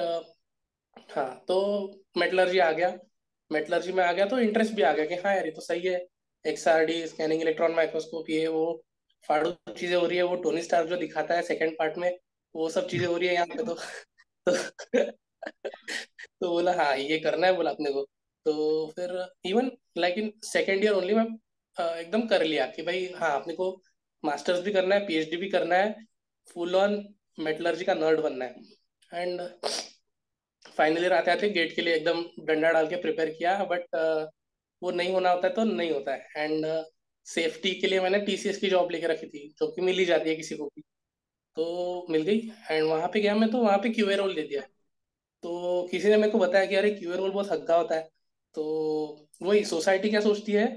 हाँ 1.12 1.44
तो 1.48 1.58
मेटलर्जी 2.18 2.60
आ 2.60 2.72
गया। 2.72 2.90
मेटलर्जी 3.52 3.92
में 3.92 4.04
आ 4.04 4.12
गया 4.12 4.26
तो 4.26 4.40
इंटरेस्ट 4.40 4.74
भी 4.74 4.82
आ 4.82 4.92
गया 4.94 5.06
कि 5.06 5.16
हाँ 5.16 5.36
यार 5.36 5.46
ये 5.46 5.52
तो 5.52 5.62
सही 5.62 5.88
है। 5.88 6.06
X 6.46 6.68
R 6.68 6.86
D 6.86 7.06
scanning 7.08 7.42
electron 7.42 7.72
microscope 7.74 8.30
ये 8.30 8.48
वो 8.48 8.66
फाड़ू 9.24 9.52
चीज़ें 9.70 9.96
हो 9.96 10.06
रही 10.06 10.18
है 10.18 10.24
वो 10.24 10.36
टोनी 10.44 10.62
स्टार 10.62 10.86
जो 10.88 10.98
दिखाता 10.98 11.36
है 11.36 11.42
सेकंड 11.44 11.78
पार्ट 11.80 11.98
में 11.98 12.12
वो 12.56 12.70
सब 12.70 12.88
चीज़ें 12.88 13.08
हो 13.08 13.18
रही 13.18 13.28
है 13.28 13.34
यहाँ 13.34 13.48
पे 13.48 13.64
तो। 13.64 13.78
तो, 16.42 16.50
बोला 16.50 16.74
हाँ 16.76 16.96
ये 16.98 17.20
करना 17.20 17.48
है 17.48 17.56
बोला 17.56 17.72
अपने 17.72 17.92
को। 17.92 18.04
तो 18.46 18.88
फिर 18.96 19.12
even 19.46 19.72
like 19.98 20.18
in 20.18 20.32
second 20.46 20.84
year 20.84 20.94
only 20.94 21.14
मैं 21.14 21.26
एकदम 21.78 22.28
कर 22.28 22.44
लिया 22.46 22.66
कि 22.68 22.82
भाई 22.84 23.06
हाँ 23.16 23.32
अपने 23.40 23.54
को 23.54 23.72
मास्टर्स 24.24 24.62
भी 24.62 24.72
करना 24.74 24.96
है 24.96 25.06
पीएचडी 25.08 25.38
भी 25.38 25.50
करना 25.50 25.76
है 25.76 25.96
फुल 26.48 26.76
ऑन 26.76 27.04
मेटलर्जी 27.40 27.86
का 27.86 27.94
नर्ड 27.94 28.20
बनना 28.22 28.46
है। 28.46 28.56
एंड 29.12 29.42
फाइनली 30.78 31.08
आते 31.10 31.32
आते 31.32 31.50
गेट 31.50 31.76
के 31.76 31.82
लिए 31.82 31.96
एकदम 31.96 32.24
डंडा 32.46 32.72
डाल 32.72 32.88
के 32.88 32.96
प्रिपेयर 33.02 33.30
किया 33.30 33.58
बट 33.72 33.96
वो 34.82 34.92
नहीं 34.92 35.12
होना 35.14 35.32
होता 35.32 35.48
है 35.48 35.54
तो 35.54 35.64
नहीं 35.64 35.92
होता 35.92 36.14
है। 36.14 36.44
एंड 36.46 36.66
सेफ्टी 37.28 37.74
के 37.82 37.88
लिए 37.88 38.00
मैंने 38.02 38.20
टीसीएस 38.26 38.58
की 38.58 38.70
जॉब 38.70 38.92
लेके 38.92 39.08
रखी 39.08 39.28
थी 39.28 39.48
जो 39.60 39.68
कि 39.72 39.82
मिल 39.82 40.00
ही 40.00 40.06
जाती 40.06 40.30
है 40.30 40.36
किसी 40.36 40.56
को 40.58 40.66
भी। 40.68 40.84
तो 41.58 42.06
मिल 42.10 42.22
गई। 42.24 42.40
एंड 42.72 42.84
वहाँ 42.86 43.08
पे 43.14 43.22
गया 43.22 43.36
मैं 43.36 43.50
तो 43.52 43.58
वहाँ 43.60 43.78
पे 43.78 43.90
क्यूए 43.90 44.16
रोल 44.16 44.34
दे 44.36 44.42
दिया। 44.44 44.62
तो 45.44 45.88
किसी 45.92 46.10
ने 46.10 46.18
मेरे 46.18 46.32
को 46.32 46.40
बताया 46.40 46.66
कि 46.66 46.76
अरे 46.76 46.92
क्यूए 46.92 47.18
रोल 47.18 47.32
बहुत 47.32 47.52
हग्गा 47.52 47.76
होता 47.78 47.96
है। 47.96 48.10
तो 48.56 48.64
वही 49.44 49.64
सोसाइटी 49.66 50.10
क्या 50.10 50.22
सोचती 50.22 50.52
है? 50.52 50.76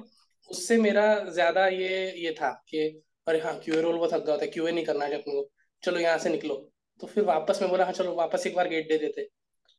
उससे 0.49 0.77
मेरा 0.79 1.05
ज़्यादा 1.31 1.67
ये 1.69 1.89
ये 2.19 2.33
था 2.35 2.51
कि 2.69 2.81
अरे 3.27 3.41
हाँ 3.41 3.59
क्यूए 3.65 3.81
रोल 3.83 3.97
बहुत 3.99 4.13
हग्गा 4.15 4.33
होता 4.33 4.45
है। 4.45 4.51
क्यूए 4.51 4.73
नहीं 4.73 4.85
करना 4.85 5.05
है 5.05 5.15
अपने 5.15 5.35
को। 5.35 5.51
चलो 5.83 6.01
यहाँ 6.01 6.19
से 6.19 6.31
निकलो। 6.31 6.55
तो 7.01 7.07
फिर 7.07 7.25
वापस 7.25 7.59
में 7.63 7.71
बोला 7.71 7.85
हाँ 7.85 7.93
चलो 7.93 8.15
वापस 8.15 8.47
एक 8.47 8.57
बार 8.57 8.69
गेट 8.69 8.89
दे 8.89 8.99
देते। 8.99 9.29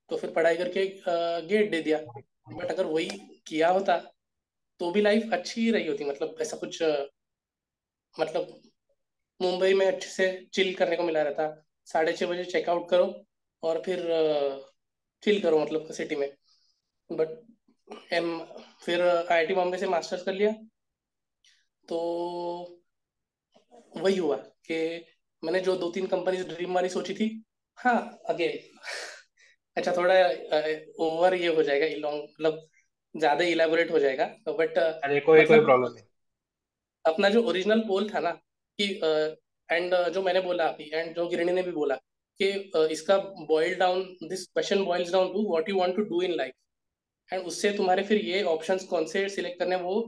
तो 0.10 0.17
फिर 0.17 0.31
पढ़ाई 0.31 0.58
करके 0.58 0.86
गेट 1.48 1.72
दे 1.72 1.81
दिया। 1.81 2.00
बट 2.50 2.72
अगर 2.72 2.86
वही 2.88 3.10
किया 3.48 3.70
होता 3.70 3.98
तो 4.79 4.91
भी 4.91 5.01
लाइफ 5.01 5.34
अच्छी 5.34 5.62
ही 5.62 5.72
रही 5.72 5.88
होती। 5.88 6.05
मतलब 6.05 6.36
ऐसा 6.41 6.58
कुछ 6.58 6.81
मतलब 8.15 8.62
मुंबई 9.41 9.74
में 9.74 9.86
अच्छे 9.86 10.10
से 10.10 10.25
चिल 10.53 10.74
करने 10.75 10.95
को 10.95 11.03
मिला 11.03 11.21
रहता। 11.21 11.48
साढ़े 11.88 12.13
छः 12.13 12.27
बजे 12.27 12.43
चेकआउट 12.45 12.89
करो 12.89 13.13
और 13.63 13.81
फिर 13.86 14.00
चिल 15.24 15.41
करो 15.41 15.60
मतलब 15.60 15.91
सिटी 15.93 16.15
में। 16.15 16.29
बट 17.10 18.13
एम 18.13 18.38
फिर 18.83 19.01
आईआईटी 19.01 19.53
बॉम्बे 19.53 19.77
से 19.77 19.88
मास्टर्स 19.88 20.24
कर 20.24 20.33
लिया। 20.33 20.51
तो 21.88 21.98
वही 23.98 24.17
हुआ 24.17 24.36
कि 24.67 24.77
मैंने 25.43 25.60
जो 25.60 25.75
दो 25.77 25.89
तीन 25.91 26.05
कंपनी 26.07 26.43
ड्रीम 26.45 26.74
वाली 26.74 26.89
सोची 26.89 27.13
थी 27.13 27.27
हाँ 27.77 27.98
अगेन 28.29 28.60
अच्छा 29.77 29.91
थोड़ा 29.91 30.15
ओवर 31.05 31.33
ये 31.33 31.55
हो 31.55 31.63
जाएगा 31.63 31.86
लॉन्ग 32.00 32.24
मतलब 32.24 32.67
ज़्यादा 33.15 33.45
इलेबोरेट 33.45 33.91
हो 33.91 34.00
जाएगा। 34.00 34.25
बट 34.50 34.77
अरे 34.77 35.19
कोई 35.19 35.45
कोई 35.45 35.60
प्रॉब्लम 35.60 35.83
मतलब 35.83 35.95
नहीं। 35.95 36.05
अपना 37.05 37.29
जो 37.29 37.43
ओरिजिनल 37.43 37.79
पोल 37.88 38.10
था 38.10 38.19
ना 38.19 38.38
कि 38.79 38.87
एंड 39.69 39.95
जो 40.13 40.21
मैंने 40.21 40.41
बोला 40.41 40.67
अभी 40.67 40.89
एंड 40.93 41.15
जो 41.15 41.27
गिरणी 41.29 41.51
ने 41.51 41.63
भी 41.63 41.71
बोला 41.71 41.95
कि 42.39 42.49
इसका 42.91 43.17
boil 43.49 43.75
down 43.79 44.01
this 44.23 44.45
question 44.47 44.83
boils 44.85 45.11
down 45.11 45.33
to 45.33 45.49
what 45.49 45.69
you 45.69 45.77
want 45.79 45.95
to 45.95 46.03
do 46.05 46.21
in 46.21 46.35
life 46.35 46.53
and 47.31 47.45
उससे 47.47 47.71
तुम्हारे 47.77 48.03
फिर 48.03 48.25
ये 48.25 48.43
ऑप्शंस 48.45 48.83
कौन 48.85 49.05
से 49.07 49.27
सिलेक्ट 49.29 49.59
करने 49.59 49.75
वो 49.77 50.01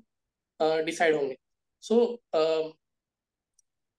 डिसाइड 0.59 1.15
होंगे. 1.15 1.35
सो 1.83 1.97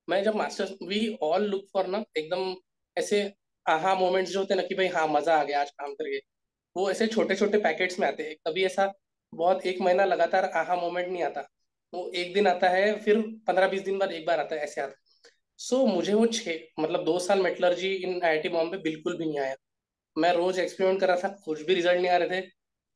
मैं 0.09 0.23
जब 0.25 0.35
masters 0.37 0.73
we 0.83 1.17
all 1.23 1.45
look 1.45 1.67
for 1.73 1.87
ना 1.87 2.03
एकदम 2.19 2.55
ऐसे 2.97 3.23
आहा 3.67 3.95
मोमेंट्स 3.95 4.33
जो 4.33 4.39
होते 4.39 4.55
हैं 4.55 4.61
ना 4.61 4.67
कि 4.69 4.75
भाई 4.75 4.87
हाँ 4.89 5.07
मज़ा 5.09 5.37
आ 5.37 5.45
गया 5.45 5.61
आज 5.61 5.71
काम 5.73 5.95
करके, 5.95 6.19
वो 6.77 6.91
ऐसे 6.91 7.07
छोटे 7.07 7.37
छोटे 7.37 7.59
पैकेट्स 7.61 7.99
में 8.01 8.07
आते 8.09 8.23
हैं। 8.23 8.35
कभी 8.47 8.65
ऐसा 8.65 8.93
बहुत 9.33 9.67
एक 9.67 9.81
महीना 9.81 10.05
लगातार 10.05 10.45
आहा 10.47 10.77
मोमेंट 10.77 11.09
नहीं 11.09 11.23
आता। 11.23 11.47
वो 11.95 12.11
एक 12.17 12.33
दिन 12.35 12.47
आता 12.47 12.69
है 12.69 12.99
फिर 13.01 13.21
पंद्रह 13.47 13.69
बीस 13.69 13.83
दिन 13.83 13.99
बाद 13.99 14.13
एक 14.13 14.27
बार 14.27 14.41
आता 14.41 14.55
है 14.57 14.63
ऐसे 14.63 14.81
आता 14.81 14.91
है 14.91 15.03
सो 15.61 15.77
so, 15.77 15.95
मुझे 15.95 16.15
वो 16.15 16.27
छः 16.29 16.61
मतलब 16.81 17.05
दो 17.05 17.19
साल 17.21 17.43
मेटलर्जी 17.43 17.93
इन 17.95 18.23
आई 18.25 18.39
आई 18.39 18.49
बॉम्बे 18.51 18.79
बिल्कुल 18.83 19.17
भी 19.19 19.25
नहीं 19.27 19.39
आया। 19.41 19.55
मैं 20.17 20.33
रोज 20.35 20.59
एक्सपेरिमेंट 20.59 21.01
कर 21.01 21.09
रहा 21.09 21.17
था 21.19 21.29
कुछ 21.45 21.63
भी 21.67 21.75
रिज़ल्ट 21.75 22.01
नहीं 22.01 22.11
आ 22.11 22.17
रहे 22.17 22.41
थे। 22.41 22.47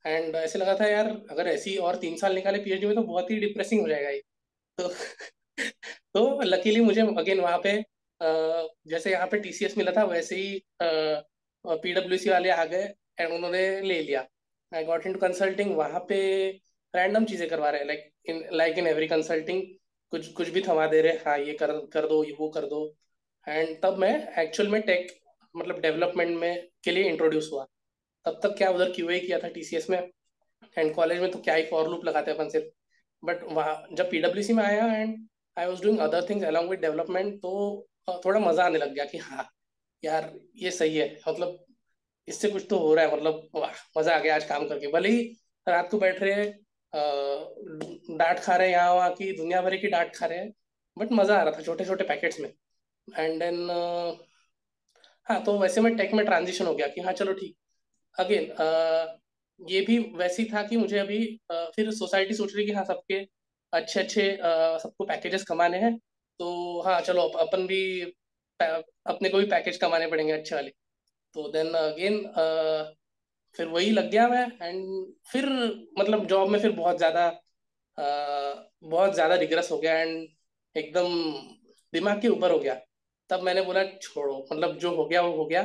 एंड 0.04 0.36
ऐसे 0.36 0.58
लगा 0.58 0.74
था 0.80 0.86
यार 0.88 1.08
अगर 1.30 1.48
ऐसी 1.48 1.76
और 1.78 1.96
तीन 1.98 2.16
साल 2.16 2.34
निकाले 2.34 2.58
पीएचडी 2.64 2.86
में 2.86 2.94
तो 2.96 3.02
बहुत 3.02 3.30
ही 3.30 3.38
डिप्रेसिंग 3.40 3.80
हो 3.80 3.88
जाएगा 3.88 4.10
ये। 4.10 4.22
तो 4.78 4.88
तो 6.14 6.40
लकीली 6.44 6.80
मुझे 6.80 7.00
अगेन 7.18 7.40
वहाँ 7.40 7.58
पे 7.64 7.72
जैसे 8.90 9.10
यहाँ 9.12 9.26
पे 9.28 9.38
टीसीएस 9.40 9.76
मिला 9.78 9.92
था 9.96 10.04
वैसे 10.04 10.36
ही 10.36 10.60
पीडब्ल्यूसी 10.82 12.30
वाले 12.30 12.50
आ 12.50 12.64
गए 12.64 12.84
एंड 13.20 13.32
उन्होंने 13.32 13.60
ले 13.82 14.00
लिया। 14.02 14.26
I 14.72 14.84
got 14.84 15.06
in 15.06 15.12
to 15.12 15.18
consulting 15.20 15.76
वहाँ 15.76 16.00
पे 16.08 16.18
रैंडम 16.94 17.24
चीज़ें 17.24 17.48
करवा 17.48 17.70
रहे 17.70 17.80
हैं 17.80 17.86
like 17.86 18.10
in 18.26 18.42
like 18.52 18.78
in 18.78 18.86
every 18.86 19.06
consulting 19.08 19.62
कुछ 20.12 20.32
कुछ 20.32 20.48
भी 20.48 20.60
थमा 20.62 20.86
दे 20.86 21.00
रहे 21.02 21.12
हाँ 21.26 21.38
ये 21.38 21.52
कर 21.54 21.72
कर 21.92 22.06
दो, 22.08 22.22
ये 22.24 22.36
वो 22.38 22.48
कर 22.48 22.66
दो। 22.66 22.94
एंड 23.46 23.76
तब 23.82 23.98
मैं 23.98 24.12
एक्चुअल 24.42 24.68
में 24.68 24.80
टेक 24.82 25.12
मतलब 25.54 25.80
डेवलपमेंट 25.80 26.38
में 26.40 26.68
के 26.84 26.90
लिए 26.90 27.08
इंट्रोड्यूस 27.08 27.48
हुआ। 27.52 27.64
तब 28.26 28.40
तक 28.42 28.54
क्या 28.58 28.70
उधर 28.70 28.92
क्यू 28.92 29.06
किया 29.08 29.38
था 29.38 29.48
टीसीएस 29.48 29.88
में? 29.90 29.98
एंड 30.76 30.94
कॉलेज 30.94 31.20
में 31.20 31.30
तो 31.30 31.38
क्या 31.40 31.54
ही 31.54 31.62
फॉर 31.66 31.88
लूप 31.90 32.04
लगाते 32.04 32.30
अपन 32.30 32.48
सिर्फ़। 32.48 32.66
बट 33.22 33.42
वहाँ, 33.44 33.86
जब 33.92 34.10
पीडब्ल्यूसी 34.10 34.52
में 34.52 34.62
आया 34.64 34.86
and 34.86 35.16
I 35.56 35.66
was 35.66 35.82
doing 35.82 35.98
other 36.00 36.26
things 36.28 36.44
along 36.44 36.70
with 36.70 36.80
development 36.80 37.34
तो 37.42 37.86
थोड़ा 38.24 38.40
मज़ा 38.40 38.64
आने 38.64 38.78
लग 38.78 38.92
गया 38.94 39.04
कि 39.04 39.18
हाँ 39.18 39.48
यार, 40.02 40.32
ये 40.56 40.70
सही 40.70 40.96
है। 40.96 41.08
मतलब 41.28 41.64
इससे 42.28 42.48
कुछ 42.50 42.66
तो 42.70 42.78
हो 42.78 42.94
रहा 42.94 43.04
है 43.04 43.16
मतलब 43.16 43.48
वाह, 43.54 43.72
मज़ा 43.98 44.14
आ 44.16 44.18
गया 44.18 44.34
आज 44.34 44.44
काम 44.44 44.68
करके। 44.68 44.92
भले 44.92 45.08
ही 45.08 45.22
रात 45.66 45.90
को 45.90 45.98
बैठ 45.98 46.22
रहे 46.22 46.34
डांट 46.92 48.38
खा 48.38 48.56
रहे 48.56 48.66
हैं 48.68 48.74
यहाँ 48.74 48.94
वहाँ 48.94 49.10
की 49.14 49.32
दुनिया 49.36 49.62
भर 49.62 49.76
की 49.76 49.88
डांट 49.88 50.14
खा 50.16 50.26
रहे 50.26 50.38
हैं 50.38 50.52
बट 50.96 51.12
मज़ा 51.12 51.38
आ 51.38 51.42
रहा 51.42 51.58
था 51.58 51.62
छोटे 51.62 51.84
छोटे 51.84 52.04
पैकेट्स 52.04 52.40
में 52.40 52.48
एंड 53.08 53.40
देन 53.42 53.70
हाँ 55.26 55.42
तो 55.44 55.58
वैसे 55.58 55.80
में 55.80 55.96
टेक 55.96 56.12
में 56.14 56.24
ट्रांजिशन 56.26 56.66
हो 56.66 56.74
गया 56.74 56.86
कि 56.86 57.00
हाँ 57.00 57.12
चलो 57.12 57.32
ठीक। 57.32 57.56
अगेन 58.18 58.52
ये 59.60 59.80
भी 59.80 59.98
वैसे 60.16 60.42
ही 60.42 60.48
था 60.52 60.62
कि 60.62 60.76
मुझे 60.76 60.98
अभी 60.98 61.18
uh, 61.52 61.66
फिर 61.76 61.90
सोसाइटी 61.92 62.34
सोच 62.34 62.54
रही 62.56 62.66
कि 62.66 62.72
हाँ 62.72 62.84
सबके 62.84 63.14
अच्छे 63.72 64.00
अच्छे 64.00 64.38
सबको 64.82 65.04
पैकेजेस 65.04 65.44
कमाने 65.44 65.78
हैं। 65.78 65.96
तो 66.40 66.82
हाँ 66.82 67.00
चलो 67.00 67.22
अपन 67.38 67.66
भी 67.66 67.80
अपने 68.60 69.28
को 69.28 69.38
भी 69.38 69.46
पैकेज 69.46 69.76
कमाने 69.76 70.06
पड़ेंगे 70.06 70.32
अच्छे 70.32 70.54
वाले। 70.54 70.70
तो 71.34 71.48
देन 71.52 71.72
अगेन 71.74 72.18
फिर 73.58 73.66
वही 73.68 73.90
लग 73.90 74.10
गया 74.10 74.28
मैं 74.28 74.46
एंड 74.62 75.04
फिर 75.26 75.46
मतलब 75.98 76.26
जॉब 76.26 76.48
में 76.50 76.58
फिर 76.60 76.72
बहुत 76.72 76.98
ज़्यादा 76.98 77.28
बहुत 77.98 79.14
ज़्यादा 79.14 79.34
रिग्रेस 79.36 79.70
हो 79.72 79.78
गया 79.78 79.94
एंड 79.94 80.28
एकदम 80.76 81.14
दिमाग 81.92 82.20
के 82.22 82.28
ऊपर 82.28 82.50
हो 82.50 82.58
गया। 82.58 82.74
तब 83.30 83.42
मैंने 83.42 83.62
बोला, 83.62 83.82
छोड़ो 83.84 84.46
मतलब 84.52 84.76
जो 84.78 84.94
हो 84.96 85.04
गया, 85.06 85.20
वो 85.22 85.32
हो 85.36 85.44
गया। 85.46 85.62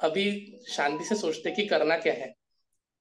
अभी 0.00 0.24
शांति 0.68 1.04
से 1.04 1.14
सोचते 1.16 1.50
कि 1.50 1.66
करना 1.66 1.96
क्या 1.98 2.12
है? 2.14 2.32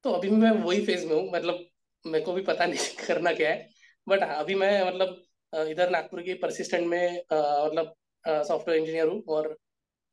तो 0.05 0.11
अभी 0.11 0.29
मैं 0.31 0.51
वही 0.53 0.85
फ़ेज़ 0.85 1.05
में 1.07 1.15
हूँ 1.15 1.29
मतलब 1.33 1.65
मेरे 2.05 2.23
को 2.25 2.33
भी 2.33 2.41
पता 2.43 2.65
नहीं 2.65 3.05
करना 3.07 3.33
क्या 3.33 3.49
है। 3.49 3.69
बट 4.07 4.23
हाँ 4.23 4.35
अभी 4.35 4.55
मैं 4.55 4.71
मतलब 4.87 5.67
इधर 5.69 5.89
नागपुर 5.89 6.21
के 6.21 6.33
परसिस्टेंट 6.41 6.87
में 6.87 7.13
मतलब 7.33 7.93
सॉफ्टवेयर 8.25 8.79
इंजीनियर 8.79 9.07
हूँ 9.07 9.21
और 9.29 9.55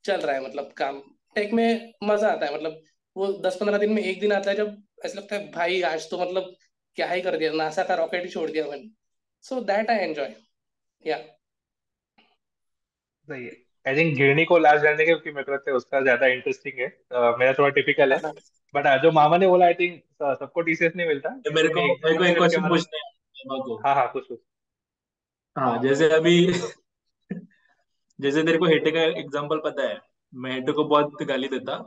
चल 0.05 0.21
रहा 0.21 0.35
है 0.37 0.45
मतलब 0.45 0.73
काम। 0.79 1.01
टेक 1.37 1.53
में 1.53 1.93
मज़ा 2.05 2.31
आता 2.33 2.47
है 2.47 2.55
मतलब 2.55 2.83
वो 3.17 3.33
दस 3.43 3.57
पंद्रह 3.57 3.79
दिन 3.79 3.93
में 3.93 4.03
एक 4.03 4.21
दिन 4.21 4.33
आता 4.33 4.51
है 4.51 4.57
जब 4.57 4.77
ऐसा 5.05 5.21
लगता 5.21 5.37
है 5.37 5.51
भाई 5.51 5.81
आज 5.83 6.11
तो 6.11 6.19
मतलब 6.19 6.55
क्या 6.97 7.07
ही 7.07 7.21
कर 7.23 7.37
दिया 7.37 7.53
नासा 7.53 7.83
का 7.85 7.95
रॉकेट 7.95 8.23
ही 8.23 8.29
छोड़ 8.29 8.51
दिया 8.51 8.67
मैंने। 8.67 8.91
सो 9.45 9.61
दैट 9.61 9.91
आई 9.91 9.97
एंजॉय 9.99 10.35
या 11.05 11.19
सही 13.29 13.45
है। 13.45 13.53
आई 13.87 13.97
थिंक 13.97 14.17
गिरनी 14.17 14.45
को 14.45 14.59
लास्ट 14.59 14.83
जानने 14.83 15.05
के 15.05 15.11
क्योंकि 15.11 15.31
मेरे 15.31 15.45
को 15.45 15.53
लगता 15.53 15.71
है 15.71 15.77
उसका 15.77 16.01
ज़्यादा 16.01 16.27
इंटरेस्टिंग 16.27 16.81
है। 16.81 16.89
uh, 16.89 17.39
मेरा 17.39 17.53
थोड़ा 17.53 17.69
टिपिकल 17.69 18.13
है। 18.13 18.33
बट 18.75 18.87
जो 19.03 19.11
मामा 19.13 19.37
ने 19.37 19.49
बोला 19.49 19.67
आई 19.67 19.75
थिंक 19.75 20.03
सबको 20.23 20.61
टीसीएस 20.61 20.93
नहीं 20.97 21.07
मिलता। 21.09 21.31
मेरे 21.55 21.69
को 21.69 21.87
मेरे 21.87 22.17
को 22.19 22.25
एक 22.25 22.37
क्वेश्चन 22.37 22.69
पूछना 22.69 22.99
है 22.99 23.13
हाँ 23.87 23.95
हाँ 23.95 24.11
कुछ 24.13 24.27
कुछ 24.29 24.39
हाँ 25.57 25.79
जैसे 25.83 26.09
अभी 26.11 26.47
जैसे 28.19 28.43
तेरे 28.43 28.59
को 28.59 28.67
हेटे 28.67 28.91
का 28.91 29.01
एग्जांपल 29.21 29.59
पता 29.65 29.89
है। 29.89 29.99
मैं 30.33 30.53
हेटे 30.53 30.73
को 30.73 30.85
बहुत 30.85 31.23
गाली 31.23 31.49
देता। 31.49 31.79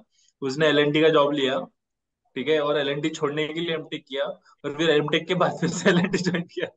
उसने 0.41 0.67
एल 0.67 0.91
का 0.93 1.09
जॉब 1.09 1.33
लिया, 1.33 1.59
ठीक 2.35 2.47
है? 2.47 2.59
और 2.61 2.77
एल 2.79 3.09
छोड़ने 3.09 3.47
के 3.47 3.59
लिए 3.59 3.75
एमटेक 3.75 4.05
किया, 4.07 4.23
और 4.23 4.75
फिर 4.77 4.89
एमटेक 4.89 5.27
के 5.27 5.35
बाद 5.35 5.57
फिर 5.59 5.69
से 5.71 5.89
एल 5.89 6.01
ज्वाइन 6.13 6.43
किया, 6.53 6.67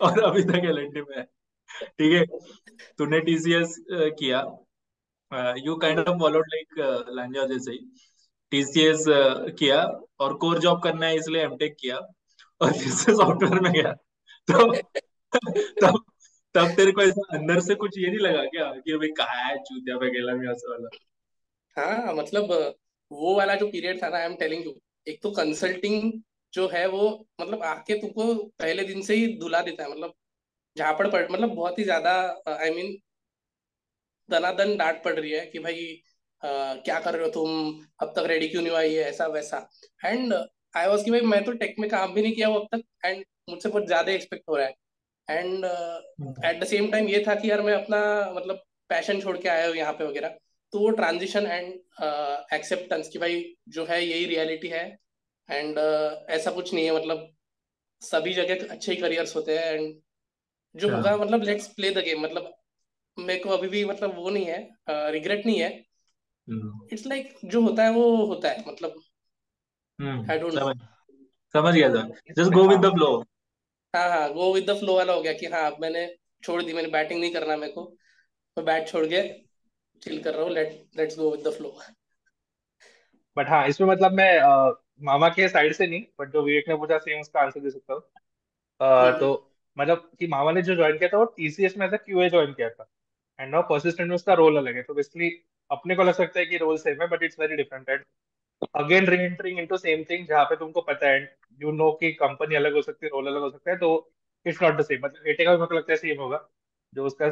और 0.00 0.20
अभी 0.22 0.42
तक 0.44 0.64
एल 0.66 0.78
में 0.88 1.16
है, 1.16 1.22
ठीक 1.70 2.12
है? 2.12 2.24
तूने 2.98 3.20
टीसीएस 3.20 3.76
किया। 3.90 4.38
You 5.64 5.74
kind 5.78 5.98
of 6.00 6.18
followed 6.20 6.46
like 6.54 7.06
Lanja 7.10 7.46
जैसे 7.46 7.72
ही। 7.72 7.78
टीसीएस 8.52 9.04
किया, 9.58 9.82
और 10.20 10.34
कोर 10.36 10.58
जॉब 10.58 10.82
करना 10.82 11.06
है 11.06 11.16
इसलिए 11.16 11.42
एमटेक 11.42 11.76
किया, 11.80 11.96
और 12.60 12.72
फिर 12.72 12.90
से 12.92 13.12
सॉफ्टवेयर 13.14 13.60
में 13.60 13.72
गया। 13.72 13.92
तो 14.48 14.72
तब 15.82 15.98
तब 16.54 16.72
तेरे 16.76 16.92
को 16.92 17.02
ऐसा 17.02 17.22
अंदर 17.36 17.60
से 17.60 17.74
कुछ 17.74 17.98
ये 17.98 18.08
नहीं 18.08 18.18
लगा 18.20 18.44
क्या, 18.46 18.64
कि 18.76 18.96
भाई 18.96 19.08
कहा 19.18 19.38
है 19.38 19.56
चूतिया 19.58 19.96
गेला 19.98 20.34
में, 20.34 20.48
ऐसा 20.48 20.70
वाला। 20.70 20.88
हाँ 21.80 22.14
मतलब 22.14 22.50
वो 23.10 23.34
वाला 23.36 23.54
जो 23.54 23.66
पीरियड 23.68 24.02
था 24.02 24.08
ना 24.08 24.18
आई 24.18 24.24
एम 24.24 24.34
टेलिंग 24.36 24.64
यू 24.66 24.74
एक 25.06 25.22
तो 25.22 25.30
कंसल्टिंग 25.30 26.12
जो 26.52 26.68
है 26.68 26.86
वो 26.88 27.08
मतलब 27.40 27.62
आके 27.64 27.94
तुमको 28.00 28.34
पहले 28.58 28.84
दिन 28.84 29.02
से 29.02 29.14
ही 29.14 29.26
दुला 29.38 29.60
देता 29.62 29.84
है 29.84 29.90
मतलब 29.90 30.14
झापड़ 30.76 31.06
पड़ 31.08 31.22
मतलब 31.32 31.54
बहुत 31.54 31.78
ही 31.78 31.84
ज़्यादा 31.84 32.12
आई 32.48 32.70
मीन 32.70 32.96
दनादन 34.28 34.76
डांट 34.76 35.02
पड़ 35.04 35.14
रही 35.20 35.30
है 35.30 35.44
कि 35.46 35.58
भाई 35.58 35.86
आ, 36.42 36.48
क्या 36.76 36.98
कर 37.00 37.14
रहे 37.14 37.24
हो 37.24 37.30
तुम? 37.30 37.84
अब 38.02 38.12
तक 38.16 38.26
रेडी 38.28 38.48
क्यों 38.48 38.62
नहीं 38.62 38.74
आई 38.76 38.94
है 38.94 39.02
ऐसा 39.04 39.26
वैसा। 39.28 39.58
एंड 40.04 40.34
आई 40.76 40.86
वॉज़ 40.88 41.04
की 41.04 41.10
भाई 41.10 41.20
मैं 41.20 41.42
तो 41.44 41.52
टेक 41.54 41.74
में 41.78 41.88
काम 41.90 42.12
भी 42.14 42.22
नहीं 42.22 42.32
किया 42.34 42.48
वो 42.48 42.58
अब 42.58 42.68
तक 42.74 42.84
एंड 43.06 43.24
मुझसे 43.50 43.68
बहुत 43.68 43.86
ज़्यादा 43.86 44.12
एक्सपेक्ट 44.12 44.48
हो 44.48 44.56
रहा 44.56 44.66
है। 44.66 44.74
And 45.28 45.64
at 46.44 46.60
the 46.62 46.66
same 46.66 46.90
time 46.92 47.08
ये 47.08 47.22
था 47.28 47.34
कि 47.34 47.50
यार 47.50 47.62
मैं 47.62 47.74
अपना 47.74 48.00
मतलब 48.36 48.62
पैशन 48.90 49.20
छोड़ 49.20 49.36
के 49.38 49.48
आया 49.48 49.66
हूँ 49.66 49.76
यहाँ 49.76 49.92
पे 49.92 50.04
वगैरह। 50.04 50.38
तो 50.72 50.78
वो 50.78 50.90
ट्रांजिशन 50.90 51.46
एंड 51.46 51.72
एक्सेप्टेंस 52.54 53.08
की 53.08 53.18
भाई 53.18 53.42
जो 53.68 53.84
है 53.86 54.04
यही 54.04 54.24
रियलिटी 54.26 54.68
है। 54.68 54.84
एंड 55.48 55.78
uh, 55.78 56.30
ऐसा 56.30 56.50
कुछ 56.50 56.72
नहीं 56.74 56.84
है 56.84 56.94
मतलब 56.96 57.28
सभी 58.02 58.32
जगह 58.34 58.66
अच्छे 58.70 58.92
ही 58.92 59.00
करियर्स 59.00 59.36
होते 59.36 59.58
हैं 59.58 59.72
एंड 59.74 59.94
जो 60.74 60.88
हाँ। 60.88 60.96
होगा 60.96 61.16
मतलब 61.16 61.42
लेट्स 61.42 61.66
प्ले 61.68 61.90
द 61.90 62.04
गेम 62.04 62.20
मतलब 62.20 62.54
मेरे 63.18 63.40
को 63.40 63.48
अभी 63.50 63.68
भी 63.68 63.84
मतलब 63.84 64.14
वो 64.16 64.30
नहीं 64.30 64.44
है 64.44 65.10
रिग्रेट 65.10 65.40
uh, 65.40 65.46
नहीं 65.46 65.60
है। 65.60 65.70
It's 65.72 67.02
hmm. 67.02 67.08
लाइक 67.08 67.28
like, 67.28 67.50
जो 67.50 67.60
होता 67.62 67.84
है 67.84 67.90
वो 67.90 68.26
होता 68.26 68.48
है 68.48 68.64
मतलब 68.68 69.02
आई 70.30 70.38
डोंट 70.38 70.52
समझ 70.52 70.76
समझ 71.54 71.74
गया 71.74 71.88
था 71.88 72.08
just 72.30 72.50
go 72.52 72.66
with 72.68 72.80
the 72.80 72.90
flow 72.94 73.16
हाँ 73.94 74.08
हाँ 74.10 74.32
गो 74.32 74.52
विद 74.54 74.70
द 74.70 74.78
फ्लो 74.78 74.96
वाला 74.96 75.12
हो 75.12 75.22
गया 75.22 75.32
कि 75.32 75.46
हाँ 75.46 75.70
अब 75.70 75.76
मैंने 75.80 76.06
छोड़ 76.44 76.62
दी 76.62 76.72
मैंने 76.72 76.88
बैटिंग 76.88 77.20
नहीं 77.20 77.32
करना 77.32 77.56
मेरे 77.56 77.72
को। 77.72 77.84
मैं 78.56 78.64
बैट 78.66 78.88
छोड़ 78.88 79.06
के 79.06 79.49
चिल 80.02 80.22
कर 80.22 80.34
रहा 80.34 80.42
हूँ 80.42 80.50
let 80.50 80.84
let's 80.96 81.18
go 81.18 81.30
with 81.30 81.46
the 81.48 81.52
flow 81.52 81.74
but 83.36 83.48
हाँ 83.48 83.66
इसमें 83.68 83.88
मतलब 83.88 84.12
मैं 84.12 84.38
आ, 84.38 84.70
मामा 85.02 85.28
के 85.28 85.48
साइड 85.48 85.72
से 85.72 85.86
नहीं 85.86 86.02
बट 86.20 86.32
जो 86.32 86.42
विवेक 86.42 86.68
ने 86.68 86.76
पूछा 86.76 86.98
सेम 86.98 87.20
उसका 87.20 87.40
आंसर 87.40 87.60
दे 87.60 87.70
सकता 87.70 87.94
हूँ। 87.94 88.02
हम्म। 88.80 89.18
तो 89.18 89.28
मतलब 89.76 90.10
कि 90.18 90.26
मामा 90.26 90.52
ने 90.52 90.62
जो 90.62 90.74
ज्वाइन 90.76 90.98
किया 90.98 91.08
था 91.08 91.18
वो 91.18 91.24
टीसीएस 91.36 91.76
में 91.78 91.86
एज 91.86 91.94
क्यूए 91.94 92.28
ज्वाइन 92.30 92.52
किया 92.52 92.68
था। 92.70 92.86
एंड 93.38 93.50
नाउ 93.50 93.62
परसिस्टेंट 93.68 94.08
में 94.08 94.14
उसका 94.14 94.34
रोल 94.34 94.56
अलग 94.56 94.76
है। 94.76 94.82
तो 94.82 94.94
बेसिकली 94.94 95.30
अपने 95.70 95.94
को 95.96 96.04
लग 96.04 96.14
सकता 96.14 96.40
है 96.40 96.46
कि 96.46 96.56
रोल 96.56 96.76
सेम 96.78 97.02
है 97.02 97.08
but 97.08 97.22
it's 97.22 97.38
very 97.40 97.56
different 97.56 97.88
and 97.88 98.04
again 98.74 99.06
reentering 99.16 99.58
into 99.58 99.76
same 99.76 100.02
thing 100.10 100.26
जहाँ 100.28 100.44
पे 100.44 100.56
तुमको 100.56 100.80
पता 100.80 101.08
है 101.08 101.20
यू 101.60 101.72
नो 101.72 101.90
कि 101.92 102.12
कंपनी 102.12 102.56
अलग 102.56 102.74
हो 102.74 102.82
सकती 102.82 103.06
है 103.06 103.10
रोल 103.10 103.26
अलग 103.26 103.40
हो 103.40 103.50
सकता 103.50 103.70
है 103.70 103.76
तो 103.78 103.90
इट्स 104.46 104.62
नॉट 104.62 104.76
द 104.76 104.84
सेम 104.84 105.00
मतलब 105.04 105.26
एटे 105.26 105.44
का 105.44 105.54
भी 105.54 105.60
मेरे 105.60 105.76
लगता 105.76 105.92
है 105.92 105.96
सेम 105.96 106.20
होगा। 106.20 106.48
जो 106.92 107.06
उसका 107.06 107.28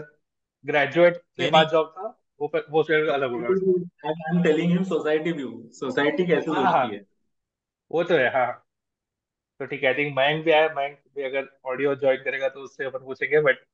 ग्रेजुएट 0.65 1.17
के 1.17 1.51
बाद 1.51 1.69
जॉब 1.69 1.93
था 1.99 2.15
वो 2.41 2.51
वो 2.71 2.83
फिर 2.83 3.09
अलग 3.11 3.31
होगा। 3.31 3.49
I 4.09 4.13
am 4.31 4.43
telling 4.43 4.73
him 4.73 4.83
society 4.85 5.33
view 5.33 5.51
society 5.75 6.27
कैसे 6.27 6.51
हाँ, 6.51 6.63
हाँ। 6.63 6.83
सोचती 6.83 6.97
है? 6.97 7.05
वो 7.91 8.03
तो 8.05 8.15
है 8.15 8.31
हाँ 8.33 8.51
तो 9.61 9.67
ठीक 9.67 9.83
है 9.83 9.89
आई 9.89 9.95
थिंक 9.95 10.17
मयंक 10.17 10.45
भी 10.45 10.51
आया 10.51 10.69
मयंक 10.77 10.99
भी 11.17 11.23
अगर 11.23 11.49
ऑडियो 11.67 11.95
ज्वाइन 11.95 12.23
करेगा 12.25 12.49
तो 12.49 12.61
उससे 12.61 12.85
अपन 12.85 13.05
पूछेंगे 13.05 13.41
बट 13.43 13.65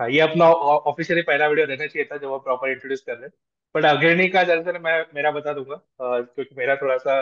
हाँ 0.00 0.08
ये 0.10 0.20
अपना 0.20 0.46
ऑफिशियली 0.90 1.22
पहला 1.22 1.46
वीडियो 1.48 1.66
रहना 1.66 1.86
चाहिए 1.86 2.08
था 2.12 2.16
जो 2.16 2.30
वो 2.30 2.38
प्रॉपर 2.38 2.70
इंट्रोड्यूस 2.70 3.00
कर 3.00 3.14
रहे 3.14 3.24
हैं। 3.24 3.32
बट 3.74 3.84
अग्रणी 3.86 4.28
का 4.28 4.42
जैसे 4.44 4.78
मैं 4.78 4.94
मेरा 5.14 5.30
बता 5.30 5.52
दूँगा 5.52 5.76
क्योंकि 6.00 6.54
मेरा 6.54 6.76
थोड़ा 6.76 6.96
सा 6.98 7.16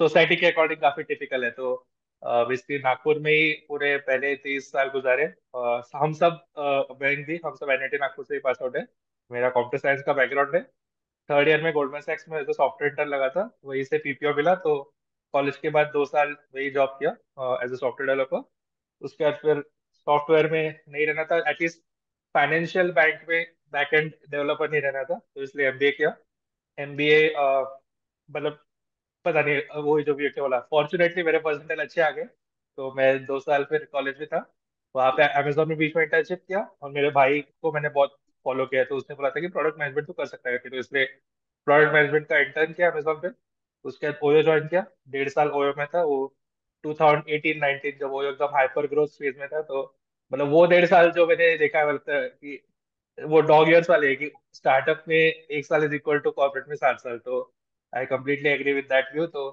सोसाइटी 0.00 0.36
के 0.36 0.46
अकॉर्डिंग 0.46 0.80
काफ़ी 0.80 1.02
टिपिकल 1.02 1.44
है 1.44 1.50
तो 1.50 1.74
बेसिकली 2.22 2.78
नागपुर 2.78 3.18
में 3.18 3.30
ही 3.32 3.50
पूरे 3.68 3.96
पहले 4.06 4.34
तीस 4.36 4.70
साल 4.72 4.88
गुजारे। 4.88 5.24
हम 5.96 6.12
सब 6.12 6.44
बैंक 6.58 7.26
भी 7.26 7.40
हम 7.44 7.54
सब 7.54 7.70
एनआईटी 7.70 7.96
नागपुर 7.96 8.24
से 8.24 8.34
ही 8.34 8.40
पास 8.40 8.58
आउट 8.62 8.76
है। 8.76 8.86
मेरा 9.30 9.48
कंप्यूटर 9.50 9.78
साइंस 9.78 10.02
का 10.06 10.12
बैकग्राउंड 10.12 10.54
है। 10.54 10.62
थर्ड 11.28 11.48
ईयर 11.48 11.62
में 11.62 11.72
गोल्डमैन 11.72 12.00
सैक्स 12.02 12.28
में 12.28 12.44
तो 12.44 12.52
सॉफ्टवेयर 12.52 12.92
इंटर 12.92 13.06
लगा 13.06 13.28
था, 13.28 13.50
वहीं 13.64 13.84
से 13.84 13.98
पीपीओ 13.98 14.34
मिला 14.36 14.54
तो 14.56 14.74
कॉलेज 15.34 15.56
के 15.56 15.70
बाद 15.70 15.86
दो 15.92 16.04
साल 16.06 16.32
वही 16.54 16.70
जॉब 16.70 16.96
किया 16.98 17.10
एज 17.64 17.72
अ 17.72 17.76
सॉफ्टवेयर 17.76 18.08
डेवलपर 18.08 18.42
उसके 19.02 19.24
बाद 19.24 19.38
फिर 19.42 19.62
सॉफ्टवेयर 19.94 20.50
में 20.50 20.80
नहीं 20.88 21.06
रहना 21.06 21.24
था 21.24 21.38
एटलीस्ट 21.50 21.80
फाइनेंशियल 22.34 22.90
बैंक 22.92 23.20
में 23.28 23.46
बैक 23.72 23.94
एंड 23.94 24.12
डेवलपर 24.30 24.70
नहीं 24.70 24.80
रहना 24.82 25.02
था 25.04 25.18
तो 25.34 25.42
इसलिए 25.42 25.68
एमबीए 25.68 25.90
किया। 25.92 26.14
एमबीए 26.78 27.28
मतलब 28.28 28.58
पता 29.24 29.42
नहीं 29.42 29.82
वो 29.82 30.00
जो 30.02 30.14
भी 30.14 30.28
बोला 30.30 30.58
फॉर्चुनेटली 30.70 31.22
मेरे 31.22 31.38
परसेंटेज 31.40 31.78
अच्छे 31.80 32.00
आ 32.02 32.10
गए 32.10 32.24
तो 32.78 32.92
मैं 32.94 33.24
दो 33.26 33.38
साल 33.40 33.64
फिर 33.64 33.84
कॉलेज 33.92 34.18
में 34.20 34.26
था। 34.28 34.38
वहाँ 34.94 35.10
पे 35.12 35.26
अमेजोन 35.40 35.68
में 35.68 35.76
बीच 35.78 35.96
में 35.96 36.02
इंटर्नशिप 36.02 36.42
किया 36.48 36.60
और 36.82 36.90
मेरे 36.90 37.10
भाई 37.12 37.40
को 37.40 37.72
मैंने 37.72 37.88
बहुत 37.90 38.16
फॉलो 38.44 38.66
किया 38.66 38.84
तो 38.84 38.96
उसने 38.96 39.16
बोला 39.16 39.30
था 39.30 39.40
कि 39.40 39.48
प्रोडक्ट 39.48 39.78
मैनेजमेंट 39.80 40.06
तो 40.06 40.12
कर 40.12 40.26
सकता 40.26 40.50
है। 40.50 40.58
तो 40.58 40.76
इसलिए 40.76 41.04
प्रोडक्ट 41.66 41.92
मैनेजमेंट 41.94 42.26
का 42.28 42.38
इंटर्न 42.38 42.72
किया 42.72 42.90
अमेजोन 42.90 43.20
पे। 43.22 43.28
उसके 43.84 44.10
बाद 44.10 44.20
ओयो 44.24 44.42
ज्वाइन 44.42 44.66
किया। 44.68 44.84
डेढ़ 45.10 45.28
साल 45.28 45.50
ओयो 45.50 45.74
में 45.78 45.86
था 45.94 46.02
वो। 46.04 46.34
2018-19 46.84 47.98
जब 48.00 48.12
ओयो 48.12 48.30
एकदम 48.30 48.54
हाइपर 48.56 48.86
ग्रोथ 48.86 49.08
फ़ेज़ 49.18 49.38
में 49.40 49.48
था 49.48 49.60
तो 49.62 49.82
मतलब 50.32 50.48
वो 50.48 50.64
डेढ़ 50.66 50.86
साल 50.86 51.10
जो 51.12 51.26
मैंने 51.26 51.56
देखा 51.58 51.78
है 51.80 51.92
है 52.10 52.28
कि 52.28 52.60
वो 53.18 53.40
डॉग 53.40 53.68
ईयर्स 53.70 53.90
वाले 53.90 54.08
है 54.08 54.16
कि 54.16 54.30
स्टार्टअप 54.54 55.04
में 55.08 55.16
एक 55.16 55.66
साल 55.66 55.84
इज़ 55.84 55.94
इक्वल 55.94 56.18
टू 56.18 56.30
कॉर्पोरेट 56.30 56.68
में 56.68 56.76
सात 56.76 57.00
साल। 57.00 57.18
तो 57.18 57.40
I 57.92 58.06
completely 58.06 58.48
agree 58.50 58.72
with 58.72 58.84
that 58.84 59.12
view 59.14 59.26
तो 59.26 59.48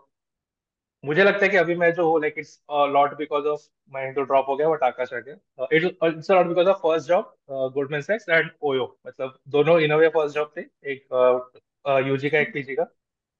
मुझे 1.03 1.23
लगता 1.23 1.45
है 1.45 1.49
कि 1.49 1.57
अभी 1.57 1.75
मैं 1.75 1.91
जो 1.93 2.09
हूँ 2.09 2.19
like 2.21 2.35
it's 2.37 2.59
lot 2.93 3.13
because 3.17 3.45
of 3.47 3.61
मैं 3.91 4.13
तो 4.13 4.21
ड्रॉप 4.23 4.45
हो 4.49 4.55
गया 4.55 4.69
बट 4.69 4.83
आकाश 4.83 5.13
आ 5.13 5.19
गया। 5.19 5.67
It's 5.73 6.31
because 6.31 6.67
of 6.67 6.77
first 6.81 7.07
job 7.07 7.33
Goldman 7.73 8.01
सैक्स 8.01 8.29
and 8.29 8.49
OYO 8.63 8.85
मतलब 9.07 9.37
दोनों 9.55 9.79
इन 9.81 9.93
वे 9.93 10.09
फ़र्स्ट 10.09 10.35
जॉब 10.35 10.51
थे 10.57 10.61
एक 10.61 11.05
यूजी 12.07 12.17
uh, 12.17 12.25
uh, 12.25 12.31
का 12.31 12.39
एक 12.39 12.53
पीजी 12.53 12.75
का। 12.75 12.85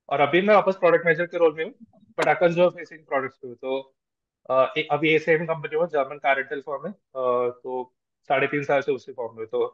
और 0.10 0.22
अभी 0.22 0.42
मैं 0.42 0.56
वापस 0.56 0.76
प्रोडक्ट 0.78 1.06
मैनेजर 1.06 1.26
के 1.26 1.38
रोल 1.38 1.54
में 1.58 1.64
हूँ 1.64 1.74
बट 2.18 2.28
आकाश 2.28 2.52
जो 2.54 2.70
फेसिंग 2.70 3.06
प्रोडक्ट्स 3.06 3.38
पे 3.38 3.54
तो 3.56 3.78
uh, 4.50 4.84
अभी 4.92 5.14
ए 5.14 5.20
सेम 5.20 5.46
कंपनी 5.46 5.76
हो 5.76 5.86
जर्मन 5.88 6.18
कार 6.24 6.36
रेंटल 6.38 6.62
फॉर्म 6.66 6.88
है। 6.88 6.94
Uh, 6.94 7.52
तो 7.64 7.94
साढ़े 8.30 8.48
तीन 8.48 8.64
साल 8.64 8.82
से 8.82 8.92
उसी 8.92 9.12
फॉर्म 9.14 9.38
में 9.38 9.46
तो 9.48 9.66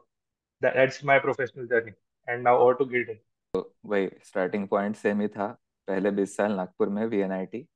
that's 0.62 1.04
my 1.04 1.18
professional 1.20 1.66
journey 1.66 1.92
and 2.28 2.42
now 2.42 2.58
over 2.58 2.74
to 2.74 2.84
गिल्डन 2.92 3.18
तो 3.54 3.60
वही 3.86 4.08
स्टार्टिंग 4.24 4.68
पॉइंट 4.68 4.96
सेम 4.96 5.20
ही 5.20 5.28
था। 5.28 5.46
पहले 5.88 6.10
बीस 6.12 6.36
साल 6.36 6.52
नागपुर 6.52 6.88
में 6.88 7.04
V 7.06 7.20
N 7.20 7.32
I 7.32 7.46
T 7.46 7.66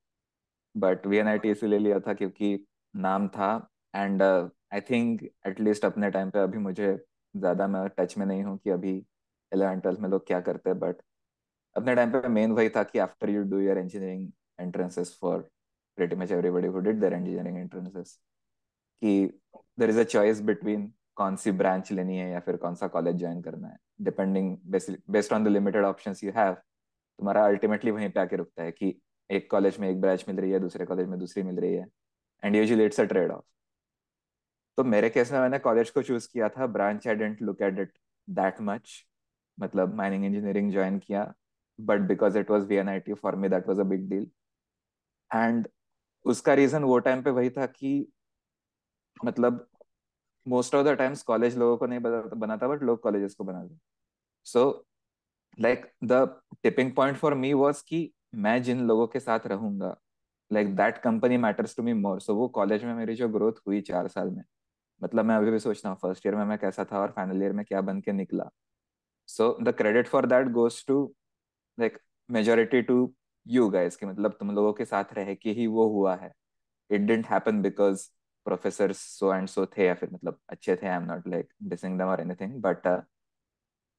but 0.75 1.07
V 1.07 1.17
N 1.17 1.29
I 1.29 1.39
T 1.39 1.51
इसीलिए 1.51 1.79
लिया 1.79 1.99
था 2.01 2.15
क्योंकि 2.15 2.59
नाम 2.95 3.29
था 3.29 3.51
and 3.95 4.23
I 4.23 4.81
think 4.81 5.23
at least 5.47 5.85
अपने 5.85 6.11
टाइम 6.11 6.31
पे 6.31 6.39
अभी 6.39 6.59
मुझे 6.59 6.97
ज़्यादा 7.35 7.67
मैं 7.69 7.89
टच 7.99 8.17
में 8.19 8.27
नहीं 8.27 8.43
हूँ 8.45 8.57
कि 8.59 8.71
अभी 8.71 8.97
इलेवन 9.53 9.81
ट्वेल्थ 9.81 10.01
में 10.01 10.09
लोग 10.09 10.27
क्या 10.27 10.41
करते 10.41 10.71
हैं 10.71 10.79
बट 10.79 11.03
अपने 11.77 11.95
टाइम 11.95 12.11
पे 12.13 12.29
मेन 12.31 12.53
वही 12.53 12.69
था 12.69 12.83
कि 12.85 12.99
after 12.99 13.31
you 13.31 13.43
do 13.45 13.59
your 13.61 13.79
engineering 13.79 14.31
entrances 14.61 15.17
for 15.21 15.39
pretty 15.99 16.17
much 16.17 16.33
everybody 16.33 16.69
who 16.69 16.81
did 16.81 17.01
their 17.01 17.15
engineering 17.15 17.59
entrances 17.59 18.19
कि 19.03 19.15
there 19.81 19.91
is 19.91 20.01
a 20.01 20.05
choice 20.05 20.41
between 20.43 20.93
कौन 21.17 21.37
सी 21.37 21.51
ब्रांच 21.53 21.93
लेनी 21.93 22.19
है 22.19 22.31
या 22.31 22.41
फिर 22.41 22.57
कौन 22.57 22.75
सा 22.75 22.87
कॉलेज 22.89 23.17
ज्वाइन 23.17 23.41
करना 23.43 23.69
है 23.69 23.77
depending 24.03 24.57
based 25.09 25.33
on 25.33 25.45
the 25.45 25.49
limited 25.49 25.85
options 25.85 26.23
you 26.25 26.33
have 26.37 26.55
तुम्हारा 26.55 27.45
अल्टीमेटली 27.47 27.91
वहीं 27.91 28.11
पे 28.11 28.21
आके 28.21 28.37
रुकता 28.37 28.63
है 28.63 28.73
कि 28.73 28.95
एक 29.31 29.51
कॉलेज 29.51 29.79
में 29.79 29.89
एक 29.91 30.01
ब्रांच 30.01 30.25
मिल 30.29 30.37
रही 30.41 30.51
है, 30.51 30.59
दूसरे 30.61 30.85
कॉलेज 30.87 31.09
में 31.09 31.19
दूसरी 31.19 31.43
मिल 31.43 31.61
रही 31.61 31.75
है 31.75 31.87
and 32.43 32.57
usually 32.57 32.85
it's 32.85 33.01
a 33.01 33.05
trade 33.05 33.31
off 33.33 33.45
तो 34.79 34.85
मेरे 34.85 35.09
केस 35.11 35.33
में 35.33 35.39
मैंने 35.41 35.59
कॉलेज 35.59 35.91
को 35.91 36.03
चूज़ 36.03 36.29
किया 36.33 36.49
था 36.49 36.67
branch 36.69 37.07
I 37.09 37.15
didn't 37.15 37.43
look 37.43 37.63
at 37.63 37.79
it 37.79 37.99
that 38.29 38.61
much 38.63 38.93
मतलब 39.59 39.95
माइनिंग 39.97 40.25
इंजीनियरिंग 40.25 40.71
ज्वाइन 40.73 40.99
किया 40.99 41.33
but 41.79 42.01
because 42.09 42.39
it 42.39 42.51
was 42.51 42.67
V 42.67 42.77
N 42.77 42.89
I 42.89 43.01
T 43.01 43.15
for 43.15 43.37
me 43.37 43.49
that 43.49 43.69
was 43.69 43.81
a 43.81 43.85
big 43.85 44.09
deal 44.11 44.31
and 45.31 45.69
उसका 46.25 46.55
रीजन 46.55 46.85
वो 46.85 46.99
time 47.01 47.23
पे 47.23 47.31
वही 47.31 47.51
था 47.51 47.67
कि 47.69 47.93
मतलब 49.17 49.67
most 50.47 50.75
of 50.75 50.87
the 50.87 50.97
times 50.99 51.23
college 51.23 51.57
लोगों 51.59 51.77
को 51.79 51.87
नहीं 51.87 52.01
बनाता 52.01 52.69
बट 52.69 52.83
लोग 52.83 53.01
कॉलेजेस 53.03 53.35
को 53.35 53.45
बनाते. 53.45 53.77
So 54.47 54.87
like 55.59 55.87
the 56.05 56.13
tipping 56.63 56.93
point 56.97 57.17
for 57.19 57.35
me 57.35 57.53
was 57.55 57.83
कि 57.89 58.11
मैं 58.33 58.63
जिन 58.63 58.81
लोगों 58.89 59.07
के 59.07 59.21
साथ 59.21 59.47
रहूँगा 59.47 59.97
like 60.51 60.75
that 60.77 60.99
company 60.99 61.37
matters 61.37 61.77
to 61.77 61.83
me 61.83 61.93
more 61.95 62.21
so 62.21 62.35
वो 62.37 62.49
कॉलेज 62.51 62.85
में 62.85 62.95
मेरी 62.95 63.15
जो 63.15 63.29
ग्रोथ 63.29 63.53
हुई 63.67 63.81
चार 63.83 64.09
साल 64.09 64.31
में 64.31 64.43
मतलब 65.03 65.25
मैं 65.25 65.37
अभी 65.37 65.51
भी 65.51 65.59
सोचता 65.59 65.89
हूँ 65.89 65.97
फ़र्स्ट 66.03 66.27
ईयर 66.27 66.37
में 66.37 66.45
मैं 66.45 66.59
कैसा 66.59 66.85
था 66.93 66.99
और 67.01 67.13
फाइनल 67.17 67.43
ईयर 67.43 67.53
में 67.53 67.65
क्या 67.67 67.81
बन 67.81 68.01
के 68.01 68.13
निकला। 68.13 68.49
So 69.29 69.57
the 69.63 69.75
credit 69.79 70.09
for 70.09 70.27
that 70.27 70.49
goes 70.53 70.85
to 70.87 71.05
like 71.79 71.99
majority 72.29 72.83
to 72.83 73.15
you 73.47 73.69
guys 73.71 73.97
कि 73.97 74.07
मतलब 74.07 74.37
तुम 74.41 74.51
लोगों 74.51 74.73
के 74.73 74.85
साथ 74.85 75.15
रह 75.15 75.35
के 75.35 75.51
ही 75.51 75.67
वो 75.69 75.89
हुआ 75.89 76.15
है। 76.17 76.33
It 76.91 77.01
didn't 77.01 77.27
happen 77.27 77.63
because 77.63 78.09
professor 78.47 78.93
so 78.93 79.35
and 79.35 79.49
so 79.49 79.67
थे 79.79 79.87
या 79.87 79.95
फिर 79.95 80.11
मतलब 80.13 80.39
अच्छे 80.51 80.77
थे 80.77 80.87
I 80.89 80.97
am 80.97 81.05
not 81.05 81.29
like 81.29 81.53
dissing 81.65 81.99
them 81.99 82.07
और 82.07 82.21
anything 82.21 82.61
but 82.63 82.87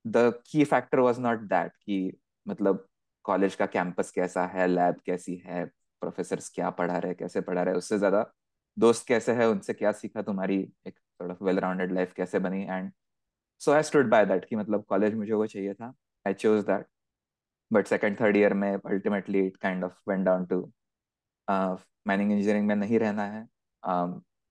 the 0.05 0.33
key 0.51 0.63
factor 0.65 0.99
was 0.99 1.19
not 1.19 1.39
that 1.49 1.71
कि 1.77 1.97
मतलब 2.45 2.87
कॉलेज 3.25 3.55
का 3.55 3.65
कैंपस 3.65 4.11
कैसा 4.11 4.45
है 4.45 4.67
लैब 4.67 4.99
कैसी 5.05 5.35
है 5.45 5.65
प्रोफेसर 6.01 6.39
क्या 6.55 6.69
पढ़ा 6.69 6.97
रहे 6.97 7.13
कैसे 7.13 7.41
पढ़ा 7.41 7.63
रहे 7.63 7.75
उससे 7.75 7.97
ज़्यादा 7.97 8.25
दोस्त 8.77 9.07
कैसे 9.07 9.33
है 9.33 9.47
उनसे 9.49 9.73
क्या 9.73 9.91
सीखा 9.91 10.21
तुम्हारी 10.21 10.57
एक 10.87 10.99
ऑफ़ 11.21 11.43
वेल 11.43 11.59
राउंडेड 11.59 11.91
लाइफ 11.91 12.13
कैसे 12.13 12.39
बनी 12.39 12.61
and 12.63 12.91
so 13.61 13.71
I 13.71 13.83
stood 13.83 14.09
by 14.09 14.25
that 14.25 14.45
कि 14.45 14.55
मतलब 14.55 14.83
कॉलेज 14.85 15.15
मुझे 15.15 15.33
वो 15.33 15.45
चाहिए 15.45 15.73
था 15.73 15.93
I 16.25 16.33
chose 16.33 16.63
that 16.65 16.85
but 17.71 17.87
second 17.87 18.19
third 18.21 18.37
year 18.37 18.53
में 18.53 18.71
ultimately 18.73 19.45
it 19.47 19.57
kind 19.57 19.83
of 19.83 19.99
went 20.09 20.25
down 20.25 20.45
to 20.45 20.61
mining 21.47 22.31
engineering 22.31 22.67
में 22.67 22.75
नहीं 22.75 22.99
रहना 22.99 23.25
है 23.25 23.47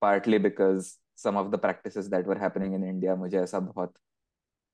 partly 0.03 0.39
because 0.39 0.93
some 1.17 1.37
of 1.37 1.49
the 1.49 1.59
practice 1.61 2.07
that 2.07 2.27
were 2.27 2.39
happening 2.39 2.75
in 2.75 2.85
India 2.85 3.17
मुझे 3.17 3.39
ऐसा 3.41 3.59
बहुत 3.61 3.95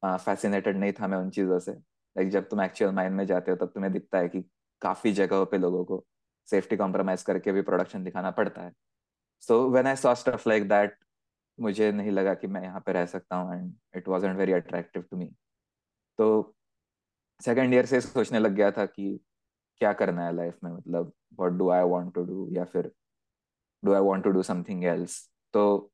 फैसिनेटेड 0.02 0.74
uh, 0.74 0.80
नहीं 0.80 0.92
था 0.92 1.06
मैं 1.08 1.18
उन 1.18 1.30
चीज़ों 1.30 1.58
से. 1.58 1.72
लाइक 2.18 2.30
जब 2.30 2.48
तुम 2.48 2.60
एक्चुअल 2.62 2.92
माइंड 2.94 3.14
में 3.16 3.24
जाते 3.26 3.50
हो, 3.50 3.56
तब 3.56 3.70
तुम्हें 3.74 3.92
दिखता 3.92 4.18
है 4.18 4.28
कि 4.28 4.40
काफ़ी 4.82 5.12
जगहों 5.12 5.44
पे 5.46 5.58
लोगों 5.58 5.84
को 5.84 6.04
सेफ्टी 6.48 6.76
कॉम्प्रोमाइज 6.76 7.22
करके 7.22 7.52
भी 7.52 7.62
प्रोडक्शन 7.62 8.04
दिखाना 8.04 8.30
पड़ता 8.30 8.62
है। 8.62 8.72
So 9.42 9.68
when 9.70 9.86
I 9.86 9.96
saw 9.96 10.14
stuff 10.14 10.48
like 10.48 10.68
that 10.68 10.96
मुझे 11.58 11.90
नहीं 11.92 12.10
लगा 12.10 12.34
कि 12.34 12.46
मैं 12.46 12.62
यहाँ 12.62 12.80
पे 12.86 12.92
रह 12.92 13.06
सकता 13.06 13.36
हूँ 13.36 13.54
and 13.54 13.72
it 13.96 14.08
was 14.08 14.26
very 14.26 14.52
attractive 14.52 15.02
to 15.10 15.16
me 15.16 15.26
तो 16.18 16.54
सेकेंड 17.40 17.74
ईयर 17.74 17.86
से 17.86 18.00
सोचने 18.00 18.38
लग 18.38 18.52
गया 18.52 18.70
था 18.70 18.86
कि 18.86 19.18
क्या 19.80 19.92
करना 19.92 20.24
है 20.26 20.34
लाइफ 20.36 20.58
में? 20.64 20.70
मतलब 20.72 21.12
what 21.40 21.52
do 21.52 21.70
I 21.70 21.82
want 21.84 22.14
to 22.14 22.24
do 22.24 22.48
या 22.52 22.64
फिर 22.64 22.90
do 23.82 23.94
I 23.94 24.00
want 24.00 24.24
to 24.24 24.30
do 24.30 24.42
something 24.42 24.84
else 24.84 25.20
तो 25.54 25.92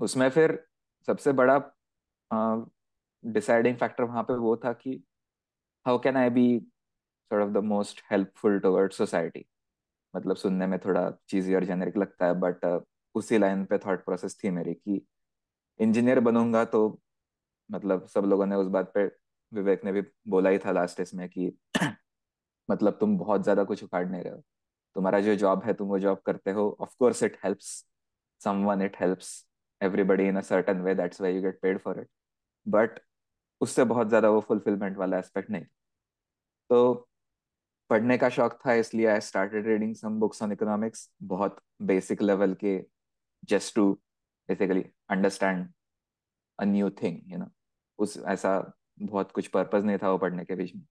उसमें 0.00 0.28
फिर 0.30 0.64
सबसे 1.08 1.32
बड़ा 1.32 1.58
डिसाइडिंग 3.24 3.76
फैक्टर 3.76 4.04
वहाँ 4.04 4.22
पे 4.22 4.34
वो 4.34 4.56
था 4.56 4.72
कि 4.72 5.02
how 5.86 5.98
can 5.98 6.16
I 6.16 6.30
be 6.30 6.42
sort 7.30 7.44
of 7.44 7.50
the 7.52 7.58
most 7.64 8.02
helpful 8.12 8.58
toward 8.60 8.92
society 8.92 9.44
मतलब 10.14 10.36
सुनने 10.36 10.66
में 10.66 10.78
थोड़ा 10.80 11.10
चीजी 11.28 11.54
और 11.54 11.64
जेनरिक 11.64 11.96
लगता 11.96 12.26
है 12.26 12.34
बट 12.40 12.64
uh, 12.66 12.80
उसी 13.14 13.38
लाइन 13.38 13.64
पे 13.64 13.78
थॉट 13.78 14.04
प्रोसेस 14.04 14.38
थी 14.44 14.50
मेरी 14.50 14.74
कि 14.74 15.00
इंजीनियर 15.80 16.20
बनूँगा 16.20 16.64
तो 16.66 16.82
मतलब 17.70 18.06
सब 18.06 18.24
लोगों 18.24 18.46
ने 18.46 18.56
उस 18.56 18.68
बात 18.68 18.92
पे 18.94 19.06
विवेक 19.52 19.84
ने 19.84 19.92
भी 19.92 20.02
बोला 20.28 20.50
ही 20.50 20.58
था 20.58 20.72
लास्ट 20.72 21.00
इसमें 21.00 21.28
कि 21.30 21.52
मतलब 22.70 22.98
तुम 23.00 23.18
बहुत 23.18 23.42
ज़्यादा 23.42 23.64
कुछ 23.64 23.84
उखाड़ 23.84 24.06
नहीं 24.08 24.22
रहे 24.22 24.32
हो। 24.34 24.42
तुम्हारा 24.96 25.20
जो 25.20 25.36
जॉब 25.36 25.64
है 25.64 25.74
तुम 25.74 25.88
वो 25.88 25.98
जॉब 25.98 26.18
करते 26.26 26.50
हो। 26.52 26.76
Of 26.80 26.94
course 26.98 27.22
it 27.22 27.38
helps 27.44 27.68
someone 28.40 28.82
it 28.82 28.96
helps 29.00 29.30
everybody 29.80 30.28
in 30.28 30.36
a 30.38 30.40
certain 30.42 30.82
way 30.82 30.94
that's 30.94 31.20
why 31.20 31.34
you 31.36 31.42
get 31.42 31.60
paid 31.62 31.78
for 31.80 32.00
it 32.00 32.08
but 32.66 33.00
उससे 33.62 33.84
बहुत 33.86 34.08
ज़्यादा 34.08 34.30
वो 34.30 34.40
फुलफिलमेंट 34.42 34.96
वाला 34.96 35.18
एस्पेक्ट 35.18 35.50
नहीं। 35.50 35.64
तो 36.70 37.08
पढ़ने 37.90 38.16
का 38.18 38.28
शौक 38.30 38.58
था, 38.66 38.72
इसलिए 38.74 39.06
I 39.06 39.20
started 39.22 39.66
reading 39.66 39.94
some 39.96 40.18
books 40.20 40.42
on 40.42 40.52
economics 40.52 41.08
बहुत 41.24 41.60
बेसिक 41.84 42.22
लेवल 42.22 42.54
के 42.60 42.80
just 43.48 43.74
to 43.74 43.90
basically 44.48 44.84
understand 45.10 45.66
a 46.58 46.64
new 46.64 46.90
thing 47.02 47.18
you 47.32 47.38
know 47.38 47.46
उस, 47.98 48.18
ऐसा 48.18 48.72
बहुत 49.00 49.32
कुछ 49.32 49.46
पर्पज 49.48 49.84
नहीं 49.84 49.98
था 49.98 50.10
वो 50.10 50.18
पढ़ने 50.18 50.44
के 50.44 50.54
बीच 50.56 50.74
में। 50.74 50.84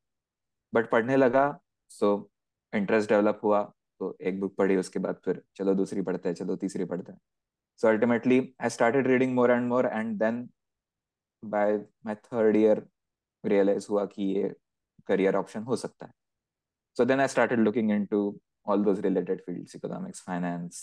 बट 0.74 0.90
पढ़ने 0.90 1.16
लगा 1.18 1.44
सो 1.92 2.30
इंटरेस्ट 2.74 3.10
डेवलप 3.10 3.40
हुआ 3.44 3.62
तो 4.02 4.16
एक 4.22 4.40
बुक 4.40 4.56
पढ़ी, 4.56 4.76
उसके 4.78 5.00
बाद 5.00 5.16
फिर 5.26 5.42
चलो 5.56 5.74
दूसरी 5.76 6.02
पढ़ते 6.02 6.30
हैं, 6.30 6.36
चलो 6.36 6.56
तीसरी 6.56 6.86
पढ़ते 6.86 7.12
हैं। 7.12 7.20
So 7.80 7.88
ultimately 7.88 8.40
I 8.62 8.70
started 8.70 9.08
reading 9.08 9.34
more 9.36 9.52
and 9.52 9.68
more 9.70 9.86
and 9.88 10.18
then 10.20 10.48
by 11.44 11.78
my 12.06 12.16
third 12.16 12.56
year 12.58 12.86
realize 13.44 13.88
हुआ 13.90 14.06
कि 14.06 14.24
ये 14.24 14.54
करियर 15.08 15.36
ऑप्शन 15.36 15.64
हो 15.64 15.76
सकता 15.76 16.06
है। 16.06 16.14
So 16.98 17.06
then 17.06 17.22
I 17.22 17.28
started 17.28 17.60
looking 17.60 17.90
into 17.90 18.18
all 18.66 18.84
those 18.86 19.00
related 19.04 19.42
fields, 19.46 19.76
economics, 19.76 20.22
finance, 20.22 20.80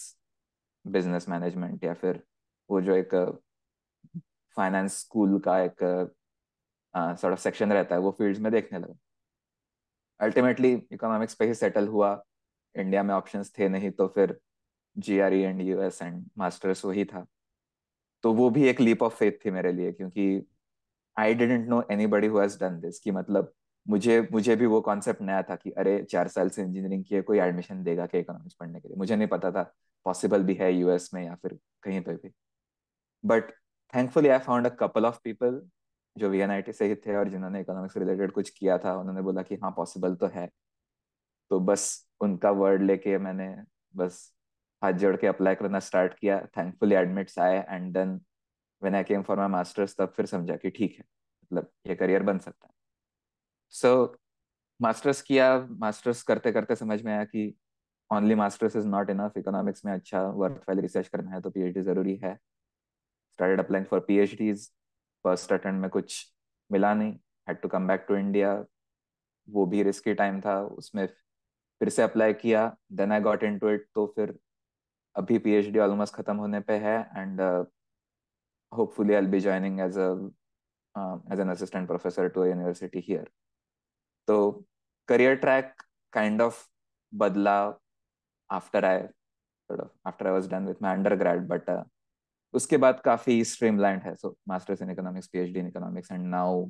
business 0.85 1.29
management 1.29 1.85
या 1.85 1.94
फिर 1.94 2.23
वो 2.71 2.81
जो 2.81 2.94
एक 2.94 3.14
फाइनेंस 4.57 4.99
स्कूल 5.01 5.38
का 5.40 5.59
एक 5.61 5.85
सॉर्ट 6.94 7.33
ऑफ़ 7.33 7.40
सेक्शन 7.40 7.73
रहता 7.73 7.94
है 7.94 8.01
वो 8.01 8.11
फील्ड्स 8.18 8.40
में 8.40 8.51
देखने 8.53 8.79
लगा। 8.79 8.94
अल्टीमेटली 10.21 10.73
इकोनॉमिक्स 10.92 11.35
पे 11.35 11.47
ही 11.47 11.55
सेटल 11.55 11.88
हुआ। 11.88 12.11
इंडिया 12.75 13.03
में 13.03 13.14
ऑप्शंस 13.14 13.53
थे 13.59 13.68
नहीं 13.68 13.90
तो 13.90 14.07
फिर 14.14 14.38
G 14.97 15.18
R 15.21 15.35
E 15.35 15.40
and 15.40 15.61
U 15.62 15.81
S 15.83 16.01
and 16.03 16.25
masters 16.38 16.85
वही 16.85 17.05
था। 17.05 17.27
तो 18.25 18.33
वो 18.35 18.49
भी 18.51 18.65
एक 18.69 18.81
लीप 18.81 19.03
ऑफ़ 19.03 19.15
फेथ 19.17 19.33
थी 19.45 19.51
मेरे 19.51 19.73
लिए, 19.73 19.93
क्योंकि 19.93 20.47
I 21.17 21.35
didn't 21.35 21.69
know 21.69 21.83
anybody 22.09 22.29
has 22.31 22.59
done 22.61 22.81
this 22.81 23.01
कि 23.01 23.11
मतलब 23.13 23.53
मुझे 23.87 24.21
मुझे 24.33 24.57
भी 24.57 24.67
वो 24.67 24.81
कॉन्सेप्ट 24.83 25.23
नया 25.23 25.43
था 25.43 25.57
कि 25.57 25.71
अरे, 25.73 26.03
चार 26.05 26.29
साल 26.29 26.49
से 26.51 26.63
इंजीनियरिंग 26.63 27.05
किए 27.05 27.23
कोई 27.23 27.39
एडमिशन 27.41 27.83
देगा 27.85 28.07
क्या 28.07 28.21
इकोनॉमिक्स 28.21 28.55
पढ़ने 28.61 28.81
के 28.81 28.89
लिए? 28.89 28.97
मुझे 28.99 29.17
नहीं 29.17 29.29
पता 29.29 29.51
था 29.53 29.63
पॉसिबल 30.07 30.43
भी 30.45 30.55
है 30.55 30.73
यूएस 30.75 31.11
में 31.15 31.25
या 31.25 31.35
फिर 31.37 31.59
कहीं 31.83 32.01
पे 32.03 32.15
भी. 32.15 32.31
But 33.25 33.51
thankfully 33.93 34.29
I 34.29 34.39
found 34.39 34.67
a 34.67 34.71
couple 34.79 35.07
of 35.07 35.19
people 35.25 35.61
जो 36.17 36.29
वी 36.31 36.39
एन 36.41 36.51
आई 36.51 36.63
टी 36.63 36.73
से 36.73 36.87
ही 36.89 36.95
थे 36.97 37.17
और 37.17 37.29
जिन्होंने 37.29 37.61
इकोनॉमिक्स 37.61 37.97
रिलेटेड 37.97 38.33
कुछ 38.33 38.51
किया 38.51 38.79
था, 38.79 38.95
उन्होंने 38.97 39.23
बोला 39.23 39.43
कि 39.43 39.57
हाँ 39.57 39.71
पॉसिबल 39.77 40.15
तो 40.17 40.27
है. 40.27 40.49
तो 41.51 41.61
बस 41.61 41.85
उनका 42.21 42.51
वर्ड 42.53 42.83
लेके 42.83 43.19
मैंने 43.19 43.55
बस 43.95 44.21
हाथ 44.83 44.93
जोड़ 44.95 45.17
के 45.17 45.27
अप्लाई 45.27 45.55
करना 45.55 45.79
स्टार्ट 45.81 46.14
किया। 46.14 46.41
थैंकफुली 46.57 46.95
एडमिट्स 46.95 47.38
आए 47.38 47.59
and 47.69 47.93
then 47.95 48.14
when 48.83 48.95
I 48.95 49.05
came 49.05 49.23
for 49.23 49.38
my 49.38 49.49
masters 49.49 49.97
तब 49.99 50.12
फिर 50.17 50.27
समझा 50.27 50.57
कि 50.57 50.71
ठीक 50.71 50.97
है 50.99 51.05
मतलब 51.43 51.71
ये 51.87 51.95
करियर 51.97 52.23
बन 52.23 52.38
सकता 52.38 52.67
है। 52.67 52.73
सो 53.75 54.17
मास्टर्स 54.81 55.23
किया 55.23 55.49
मास्टर्स 55.81 56.23
करते 56.23 56.53
करते 56.53 56.77
समझ 56.77 57.03
में 57.03 57.12
आया 57.12 57.25
कि 57.25 57.53
only 58.11 58.35
masters 58.35 58.77
is 58.77 58.87
not 58.88 59.11
enough 59.11 59.37
economics 59.38 59.85
में 59.85 59.93
अच्छा 59.93 60.23
वर्क 60.23 60.62
फ़ाइल 60.67 60.81
रिसर्च 60.81 61.09
करना 61.09 61.31
है 61.31 61.41
तो 61.41 61.51
पीएचडी 61.51 61.83
ज़रूरी 61.83 62.14
है। 62.17 62.35
Started 62.35 63.61
applying 63.61 63.87
for 63.87 64.01
PhDs 64.09 64.69
first 65.25 65.53
attempt 65.53 65.81
में 65.83 65.91
कुछ 65.91 66.25
मिला 66.71 66.93
नहीं 66.95 67.12
had 67.49 67.61
to 67.61 67.69
come 67.69 67.87
back 67.88 68.05
to 68.09 68.17
India 68.17 68.53
वो 69.49 69.64
भी 69.67 69.83
रिस्की 69.83 70.14
टाइम 70.14 70.41
था, 70.41 70.61
उसमें 70.62 71.07
फिर 71.07 71.88
से 71.88 72.03
अप्लाई 72.03 72.33
किया 72.35 72.67
then 72.93 73.12
I 73.12 73.21
got 73.21 73.43
into 73.45 73.71
it 73.71 73.87
तो 73.95 74.07
फिर 74.17 74.38
अभी 75.16 75.38
पीएचडी 75.47 75.79
ऑलमोस्ट 75.79 76.14
खत्म 76.14 76.37
होने 76.37 76.61
पे 76.68 76.77
है 76.85 76.97
and 77.16 77.40
hopefully 78.73 79.14
I 79.14 79.27
be 79.35 79.40
joining 79.40 79.81
as 79.81 79.99
a 79.99 80.09
as 81.33 81.40
an 81.40 81.49
assistant 81.51 81.87
professor 81.88 82.29
to 82.35 82.44
university 82.44 83.05
here 83.09 83.31
तो 84.29 84.37
करियर 85.09 85.37
ट्रैक 85.44 85.83
काइंड 86.12 86.42
ऑफ़ 86.42 86.66
बदला 87.12 87.59
after 88.51 88.85
I 88.85 89.01
after 90.07 90.27
I 90.27 90.33
was 90.33 90.49
done 90.51 90.66
with 90.66 90.83
my 90.83 90.94
undergrad 90.97 91.47
but 91.49 91.71
उसके 92.55 92.77
बाद 92.83 93.01
काफ़ी 93.05 93.44
स्ट्रीमलाइंड 93.44 94.03
है. 94.03 94.14
So 94.16 94.37
masters 94.49 94.83
in 94.83 94.90
economics 94.90 95.27
PhD 95.33 95.61
in 95.61 95.66
economics 95.68 96.12
and 96.12 96.27
now 96.27 96.68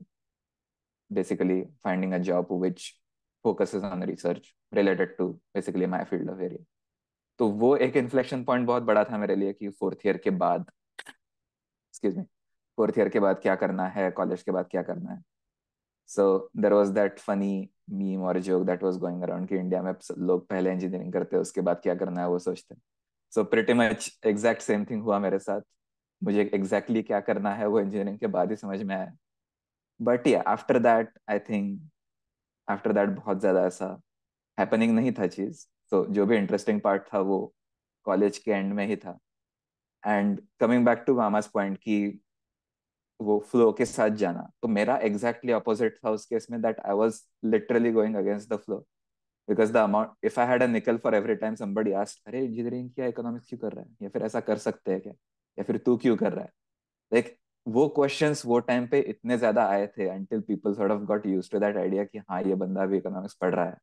basically 1.11 1.55
finding 1.85 2.11
a 2.15 2.19
job 2.25 2.51
which 2.63 2.83
focuses 3.45 3.85
on 3.91 4.03
research 4.09 4.49
related 4.79 5.13
to 5.19 5.27
basically 5.55 5.87
my 5.87 6.01
field 6.11 6.29
of 6.33 6.43
area. 6.47 6.59
तो 7.41 7.49
वो 7.49 7.75
एक 7.77 7.97
inflection 7.97 8.45
point 8.45 8.67
बहुत 8.67 8.83
बड़ा 8.83 9.05
था 9.05 9.19
मेरे 9.19 9.37
लिए 9.37 9.53
कि 9.53 9.69
फोर्थ 9.71 10.07
ईयर 10.07 10.17
के 10.17 10.31
बाद 10.43 10.71
एक्सक्यूज 11.89 12.17
मी 12.17 12.25
फोर्थ 12.79 12.99
ईयर 12.99 13.09
के 13.09 13.21
बाद 13.21 13.41
क्या 13.43 13.55
करना 13.57 13.87
है 13.89 14.11
कॉलेज 14.11 14.43
के 14.43 14.51
बाद 14.53 14.69
क्या 14.71 14.83
करना 14.83 15.13
है। 15.13 15.23
So 16.09 16.51
there 16.57 16.73
was 16.73 16.93
that 16.93 17.19
funny 17.19 17.69
meme 17.91 18.23
और 18.23 18.39
joke 18.41 18.65
that 18.67 18.83
was 18.83 18.99
going 18.99 19.23
around 19.23 19.49
कि 19.49 19.57
इंडिया 19.57 19.83
में 19.83 19.93
लोग 20.19 20.47
पहले 20.49 20.73
इंजीनियरिंग 20.73 21.13
करते 21.13 21.37
हैं, 21.37 21.41
उसके 21.43 21.61
बाद 21.61 21.81
क्या 21.83 21.95
करना 21.95 22.21
है, 22.21 22.29
वो 22.29 22.39
सोचते 22.39 22.75
हैं। 22.75 22.81
So 23.33 23.45
pretty 23.45 23.73
much 23.75 24.19
exact 24.27 24.63
same 24.63 24.85
thing 24.85 25.03
हुआ 25.03 25.19
मेरे 25.19 25.39
साथ। 25.39 25.61
मुझे 26.23 26.41
एग्जैक्टली 26.43 26.69
exactly 26.69 27.07
क्या 27.07 27.21
करना 27.21 27.55
है, 27.55 27.67
वो 27.67 27.81
इंजीनियरिंग 27.81 28.19
के 28.19 28.27
बाद 28.27 28.51
ही 28.51 28.57
समझ 28.57 28.83
में 28.83 28.95
आया। 28.97 29.13
But 30.01 30.27
yeah 30.27 30.41
after 30.47 30.79
that 30.79 31.13
I 31.31 31.39
think 31.39 31.81
after 32.69 32.93
that 32.93 33.09
बहुत 33.11 33.41
ज़्यादा 33.41 33.67
ऐसा 33.67 33.87
हैपनिंग 34.59 34.95
नहीं 34.95 35.13
था 35.13 35.27
चीज़। 35.27 35.67
तो 35.93 36.05
जो 36.09 36.27
भी 36.27 36.37
इंटरेस्टिंग 36.37 36.81
पार्ट 36.81 37.03
था 37.15 37.21
वो 37.23 37.41
कॉलेज 38.07 38.39
के 38.39 38.51
एंड 38.53 38.73
में 38.75 38.87
ही 38.87 38.97
था. 38.97 39.19
एंड 40.05 40.41
कमिंग 40.61 40.85
बैक 40.87 41.05
टू 41.07 41.15
मामास 41.17 41.49
पॉइंट 41.55 41.79
की 41.79 41.99
वो 43.21 43.39
फ्लो 43.51 43.71
के 43.73 43.85
साथ 43.87 44.11
जाना 44.17 44.49
तो 44.63 44.69
मेरा 44.69 44.97
एग्जैक्टली 45.05 45.53
अपोजिट 45.53 45.97
था 46.05 46.11
उस 46.11 46.25
केस 46.27 46.47
में 46.51 46.61
that 46.63 46.81
I 46.81 46.95
was 46.97 47.21
literally 47.45 47.93
going 47.93 48.17
against 48.17 48.49
the 48.53 48.57
flow 48.57 48.77
because 49.49 49.73
the 49.73 49.77
amount 49.77 50.11
if 50.25 50.39
I 50.41 50.47
had 50.47 50.63
a 50.63 50.67
nickel 50.67 50.97
for 50.99 51.15
every 51.15 51.35
time 51.37 51.55
somebody 51.55 51.93
asked 52.03 52.29
अरे 52.29 52.45
इंजीनियरिंग 52.45 52.91
किया 52.91 53.07
इकोनॉमिक्स 53.07 53.49
क्यों 53.49 53.59
कर 53.61 53.73
रहा 53.73 53.85
है? 53.85 53.97
या 54.03 54.09
फिर 54.09 54.23
ऐसा 54.25 54.41
कर 54.41 54.59
सकते 54.59 54.93
हैं 54.93 55.01
क्या? 55.01 55.13
या 55.59 55.65
फिर 55.65 55.79
तू 55.79 55.97
क्यों 55.97 56.17
कर 56.17 56.33
रहा 56.33 56.45
है? 56.45 56.51
लाइक 57.13 57.27
like, 57.27 57.39
वो 57.67 57.89
क्वेश्चंस 57.89 58.45
वो 58.47 58.59
टाइम 58.61 58.87
पे 58.89 59.01
इतने 59.01 59.39
ज़्यादा 59.39 59.65
आए 59.69 59.87
थे 59.99 60.09
until 60.09 60.41
people 60.43 60.75
sort 60.75 60.93
of 60.93 61.03
got 61.05 61.27
used 61.27 61.53
to 61.53 61.59
that 61.61 61.77
idea 61.77 62.05
कि 62.05 62.19
हाँ 62.31 62.43
ये 62.43 62.55
बंदा 62.57 62.87
भी 62.87 62.99
इकोनॉमिक्स 62.99 63.35
पढ़ 63.35 63.55
रहा 63.55 63.67
है। 63.67 63.77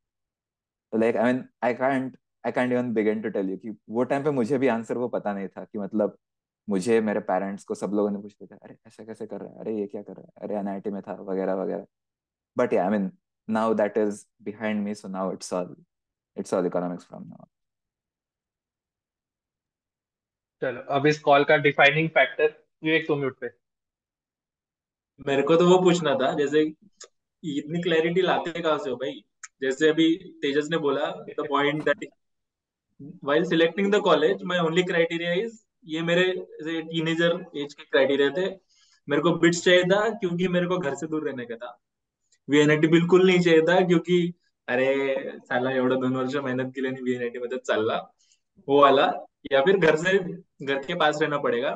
तो 0.96 1.00
like 1.00 1.16
I 1.18 1.34
mean 1.34 1.44
I 1.64 1.74
can't 1.74 2.16
I 2.46 2.52
can't 2.52 2.72
even 2.72 2.94
begin 2.94 3.22
to 3.22 3.30
tell 3.30 3.50
you 3.50 3.58
कि 3.58 3.70
वो 3.90 4.04
टाइम 4.04 4.24
पे 4.24 4.32
मुझे 4.32 4.58
भी 4.58 4.68
आंसर 4.68 4.98
वो 4.98 5.08
पता 5.08 5.34
नहीं 5.34 5.48
था 5.48 5.64
कि 5.66 5.78
मतलब 5.78 6.18
मुझे 6.70 7.00
मेरे 7.02 7.20
पेरेंट्स 7.20 7.64
को 7.64 7.76
सब 7.76 7.92
लोगों 7.94 8.12
ने 8.12 8.20
पूछते 8.22 8.46
थे 8.48 8.56
अरे 8.56 8.78
ऐसा 8.88 9.04
कैसे 9.06 9.28
कर 9.28 9.42
रहा 9.42 9.54
है? 9.54 9.60
अरे 9.60 9.76
ये 9.80 9.88
क्या 9.88 10.02
कर 10.02 10.14
रहा 10.14 10.26
है? 10.26 10.48
अरे 10.48 10.56
एनआईटी 10.56 10.90
में 10.90 11.02
था 11.02 11.14
वगैरह 11.22 11.54
वगैरह. 11.54 11.86
But 12.58 12.74
I 12.74 12.90
mean 12.90 13.12
now 13.50 13.74
that 13.74 13.98
is 13.98 14.26
behind 14.42 14.84
me 14.84 14.96
so 14.96 15.08
now 15.08 15.34
it's 15.34 15.54
all 15.54 15.76
it's 16.38 16.54
all 16.54 16.66
economics 16.66 17.06
from 17.06 17.24
now 17.24 17.46
चलो 20.62 20.82
अब 20.96 21.06
इस 21.08 21.20
कॉल 21.20 21.44
का 21.44 21.58
डिफाइनिंग 21.58 22.10
फैक्टर 22.10 22.56
विवेक 22.84 23.08
तुम 23.08 23.20
म्यूट 23.20 23.40
पे। 23.40 23.50
मेरे 25.28 25.42
को 25.42 25.56
तो 25.56 25.70
वो 25.70 25.78
पूछना 25.84 26.16
था 26.16 26.34
जैसे 26.34 26.62
इतनी 27.44 27.82
क्लैरिटी 27.82 28.22
लाते 28.22 28.62
कहाँ 28.62 28.78
से 28.78 28.90
हो 28.90 28.96
भाई? 28.96 29.24
जैसे 29.66 29.90
अभी 29.90 30.14
तेजस 30.42 30.68
ने 30.72 30.78
बोला 30.88 31.12
the 31.30 31.48
point 31.50 31.84
that 31.84 32.08
while 33.28 33.46
selecting 33.46 33.88
the 33.92 34.00
college, 34.02 34.44
my 34.50 34.58
only 34.66 34.84
criteria 34.90 35.32
is 35.38 35.56
ये 35.86 36.02
मेरे 36.02 36.24
टीनेजर 36.64 37.34
एज 37.56 37.74
के 37.74 37.84
क्राइटेरिया 37.84 38.30
थे। 38.38 38.46
मेरे 39.08 39.22
को 39.22 39.32
बिट्स 39.40 39.64
चाहिए 39.64 39.84
था 39.84 39.98
क्योंकि 40.10 40.48
मेरे 40.48 40.68
को 40.68 40.78
घर 40.78 40.96
से 40.96 41.08
दूर 41.08 41.28
रहने 41.28 41.46
का 41.46 41.56
था। 41.56 41.72
वीएनआयटी 42.50 42.88
बिल्कुल 42.88 43.26
नहीं 43.28 43.40
चाहिए 43.40 43.62
था 43.70 43.80
क्योंकि 43.88 44.18
अरे 44.68 44.88
साला 45.40 45.72
एवढं 45.72 46.00
दोन 46.02 46.16
वर्ष 46.16 46.36
मेहनत 46.46 46.72
केली 46.76 46.88
आणि 46.88 47.02
वीएनआयटी 47.02 47.40
मध्ये 47.40 47.58
चालला। 47.58 47.98
वो 48.68 48.82
वाला 48.82 49.12
या 49.52 49.62
फिर 49.66 49.78
घर 49.78 49.96
से 49.96 50.18
घर 50.18 50.80
के 50.86 50.96
पास 50.96 51.20
रहना 51.22 51.38
पड़ेगा। 51.40 51.72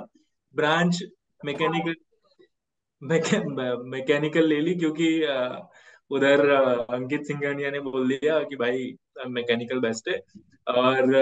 ब्रांच 0.56 1.04
मैकेनिकल 1.42 1.96
मैकेनिकल 3.02 4.48
ले 4.48 4.60
ली 4.62 4.76
क्योंकि 4.76 5.10
उधर 6.12 6.50
अंकित 6.50 7.26
सिंघानिया 7.26 7.72
ने 7.72 7.80
बोल 7.82 8.08
दिया 8.10 8.40
कि 8.44 8.56
भाई 8.56 8.94
मैकेनिकल 9.30 9.80
बेस्ट 9.80 10.10
है। 10.10 10.20
और 10.68 11.16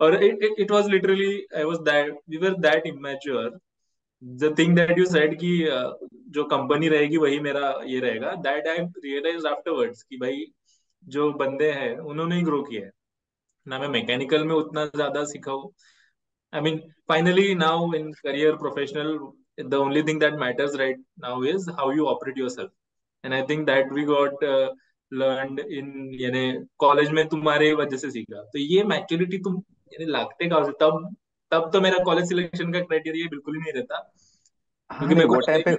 और 0.00 0.14
it 0.24 0.70
was 0.70 0.88
literally 0.90 1.32
I 1.56 1.64
was 1.64 1.78
that 1.84 2.18
we 2.30 2.36
were 2.38 2.58
that 2.60 2.86
immature 2.86 3.58
the 4.22 4.54
thing 4.58 4.76
that 4.76 4.98
you 4.98 5.04
said 5.06 5.38
कि 5.40 5.56
जो 6.34 6.44
कंपनी 6.46 6.88
रहेगी 6.88 7.16
वही 7.16 7.38
मेरा 7.40 7.72
ये 7.86 8.00
रहेगा। 8.00 8.32
दैट 8.42 8.68
आई 8.68 8.78
रियलाइज़ 8.78 9.46
आफ्टरवर्ड्स 9.46 10.02
कि 10.02 10.16
भाई, 10.16 10.44
जो 11.04 11.32
बंदे 11.34 11.70
हैं, 11.72 11.96
उन्होंने 11.98 12.36
ही 12.36 12.42
ग्रो 12.42 12.62
किया 12.62 12.84
है। 12.84 12.90
ना 13.66 13.78
मैं 13.78 13.88
मैकेनिकल 13.88 14.44
में 14.44 14.54
उतना 14.54 14.84
ज़्यादा 14.86 15.24
सिखाऊ 15.24 15.70
I 16.52 16.60
mean 16.60 16.78
finally 17.08 17.54
now 17.56 17.92
in 17.94 18.12
career 18.14 18.56
professional 18.56 19.18
the 19.60 19.74
only 19.74 20.02
thing 20.02 20.20
that 20.20 20.34
matters 20.40 20.76
right 20.76 21.00
now 21.20 21.44
is 21.44 21.70
how 21.78 21.92
you 21.92 22.06
operate 22.06 22.38
your 22.38 22.48
self 22.50 22.70
i 23.34 23.42
think 23.42 23.66
that 23.68 23.92
we 23.92 24.04
got 24.04 24.42
uh, 24.42 24.68
learned 25.12 25.60
in 25.60 25.86
यानी 26.20 26.66
कॉलेज 26.78 27.10
में 27.10 27.28
तुम्हारे 27.28 27.72
वजह 27.74 27.96
से 27.96 28.10
सीखा। 28.10 28.42
तो 28.42 28.58
ये 28.58 28.84
मैच्योरिटी 28.84 29.38
तुम 29.38 29.62
यानी 29.92 30.04
लागते 30.04 30.44
से? 30.44 30.72
तब 30.72 31.16
तब 31.50 31.70
तो 31.72 31.80
मेरा 31.80 31.98
कॉलेज 32.04 32.28
सिलेक्शन 32.28 32.72
का 32.72 32.80
क्राइटेरिया 32.80 33.26
बिल्कुल 33.26 33.54
ही 33.54 33.60
नहीं 33.60 33.72
रहता। 33.72 34.12
क्योंकि 34.98 35.14
मैं 35.14 35.24
वो 35.24 35.40
टाइम 35.40 35.62
पे 35.66 35.74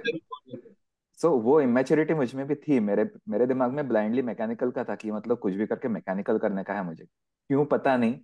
सो 1.18 1.28
so, 1.28 1.42
वो 1.42 1.60
इमेच्योरिटी 1.60 2.14
मुझमें 2.14 2.46
भी 2.46 2.54
थी। 2.54 2.80
मेरे 2.80 3.10
मेरे 3.28 3.46
दिमाग 3.46 3.72
में 3.72 3.88
ब्लाइंडली 3.88 4.22
मैकेनिकल 4.22 4.70
का 4.70 4.84
था 4.84 4.94
कि 4.94 5.10
मतलब 5.10 5.38
कुछ 5.38 5.54
भी 5.54 5.66
करके 5.66 5.88
मैकेनिकल 5.88 6.38
करने 6.38 6.62
का 6.62 6.74
है 6.74 6.84
मुझे। 6.84 7.04
क्यों 7.04 7.64
पता 7.64 7.96
नहीं 7.96 8.18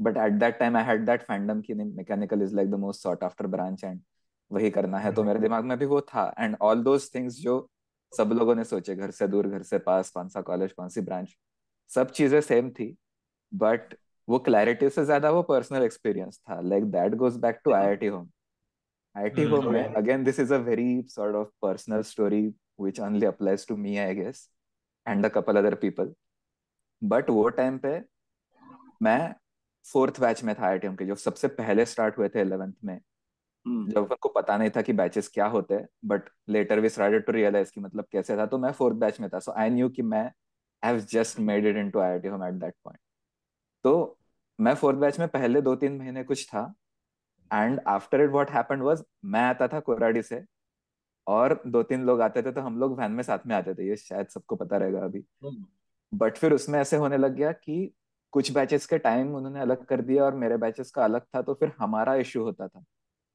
but 0.00 0.16
at 0.16 0.32
that 0.32 0.58
time 0.58 0.76
I 0.76 0.84
had 0.84 1.06
that 1.06 1.22
fandom 1.22 1.60
कि 1.60 1.74
mechanical 1.74 2.42
is 2.42 2.54
like 2.56 2.70
the 2.70 2.74
most 2.74 3.02
sort 3.02 3.24
after 3.24 3.46
branch 3.46 3.84
and 3.84 4.00
वही 4.52 4.70
करना 4.70 4.98
है। 4.98 5.12
तो 5.12 5.24
मेरे 5.24 5.40
दिमाग 5.40 5.64
में 5.64 5.78
भी 5.78 5.86
वो 5.86 6.00
था। 6.00 6.34
एंड 6.38 6.56
ऑल 6.60 6.82
दोज 6.82 7.14
थिंग्स 7.14 7.34
जो 7.34 7.70
सब 8.12 8.32
लोगों 8.32 8.54
ने 8.54 8.64
सोचे 8.64 8.94
घर 8.96 9.10
से 9.10 9.28
दूर 9.28 9.48
घर 9.48 9.62
से 9.62 9.78
पास 9.78 10.10
कौन 10.10 10.28
सा 10.28 10.40
कॉलेज 10.42 10.72
कौन 10.72 10.88
सी 10.88 11.00
ब्रांच 11.00 11.36
सब 11.90 12.10
चीज़ें 12.10 12.40
सेम 12.40 12.70
थी 12.70 12.96
बट 13.52 13.94
वो 14.28 14.38
क्लैरिटी 14.38 14.88
से 14.90 15.04
ज़्यादा 15.04 15.30
वो 15.30 15.42
पर्सनल 15.42 15.82
एक्सपीरियंस 15.82 16.40
था। 16.50 16.60
Like 16.60 16.84
that 16.84 17.14
goes 17.14 17.36
back 17.36 17.60
to 17.64 17.72
I 17.72 17.86
I 17.86 17.96
T 17.96 18.06
home 18.06 18.28
I 19.16 19.22
I 19.22 19.30
T 19.30 19.42
home 19.42 19.72
में 19.72 19.84
again 19.84 20.24
this 20.24 20.40
is 20.40 20.54
a 20.54 20.58
very 20.58 21.02
sort 21.10 21.36
of 21.36 21.48
personal 21.62 22.02
story 22.02 22.42
which 22.80 23.00
only 23.00 23.26
applies 23.26 23.66
to 23.68 23.76
me 23.76 23.96
I 23.96 24.14
guess 24.14 24.48
and 25.06 25.26
a 25.26 25.28
couple 25.28 25.56
other 25.56 25.74
people 25.74 26.14
but 27.02 27.30
वो 27.30 27.48
time 27.48 27.78
पे 27.78 28.00
मैं 29.02 29.34
fourth 29.84 30.20
batch 30.20 30.42
में 30.44 30.54
था 30.54 30.66
आई 30.66 30.78
के 30.78 31.04
जो 31.06 31.14
सबसे 31.14 31.48
पहले 31.48 31.84
स्टार्ट 31.86 32.18
हुए 32.18 32.28
थे 32.28 32.40
इलेवेंथ 32.40 32.72
में। 32.84 33.00
Hmm. 33.66 33.90
जब 33.90 34.16
को 34.20 34.28
पता 34.28 34.56
नहीं 34.56 34.70
था 34.70 34.82
कि 34.82 34.92
बैचेस 34.92 35.28
क्या 35.28 35.46
होते 35.46 35.74
हैं 35.74 35.88
but 36.04 36.22
later 36.48 36.80
we 36.80 36.88
started 36.88 37.24
to 37.24 37.32
realize 37.32 37.72
कि 37.72 37.80
मतलब 37.80 38.04
कैसे 38.12 38.36
था 38.36 38.46
तो 38.46 38.58
मैं 38.58 38.72
फोर्थ 38.72 38.96
बैच 38.96 39.20
में 39.20 39.30
था। 39.30 39.38
सो 39.38 39.52
आई 39.52 39.70
न्यू 39.70 39.88
कि 39.88 40.02
मैं 40.02 40.32
have 40.84 40.98
just 41.00 41.40
made 41.40 41.66
it 41.66 41.76
into 41.76 41.98
IIT 41.98 42.28
home 42.28 42.44
at 42.44 42.54
that 42.54 42.74
point 42.84 43.00
तो 43.84 44.18
मैं 44.60 44.74
फोर्थ 44.74 44.98
बैच 44.98 45.18
में 45.18 45.28
पहले 45.28 45.62
दो 45.62 45.76
तीन 45.76 45.98
महीने 45.98 46.24
कुछ 46.24 46.48
था 46.48 46.74
and 47.54 47.80
after 47.86 48.20
it 48.20 48.30
what 48.30 48.50
happened 48.50 48.82
was 48.82 49.02
मैं 49.24 49.40
आता 49.40 49.68
था 49.68 49.80
कोराडी 49.80 50.22
से 50.22 50.44
और 51.26 51.62
दो 51.66 51.82
तीन 51.82 52.04
लोग 52.04 52.20
आते 52.20 52.42
थे 52.42 52.52
तो 52.52 52.60
हम 52.60 52.78
लोग 52.78 52.98
वैन 53.00 53.12
में 53.12 53.22
साथ 53.22 53.38
में 53.46 53.56
आते 53.56 53.74
थे। 53.74 53.88
ये 53.88 53.96
शायद 53.96 54.26
सबको 54.26 54.56
पता 54.56 54.76
रहेगा 54.76 55.00
अभी। 55.00 55.24
But 56.14 56.30
hmm. 56.30 56.40
फिर 56.40 56.52
उसमें 56.52 56.80
ऐसे 56.80 56.96
होने 56.96 57.16
लग 57.16 57.34
गया 57.34 57.52
कि 57.52 57.94
कुछ 58.32 58.52
बैचेस 58.52 58.86
के 58.86 58.98
टाइम 58.98 59.34
उन्होंने 59.34 59.60
अलग 59.60 59.84
कर 59.84 60.00
दिया 60.02 60.24
और 60.24 60.34
मेरे 60.34 60.56
बैचेस 60.56 60.90
का 60.90 61.04
अलग 61.04 61.20
था 61.20 61.42
तो 61.42 61.54
फिर 61.54 61.72
हमारा 61.78 62.14
इश्यू 62.14 62.42
होता 62.42 62.68
था। 62.68 62.84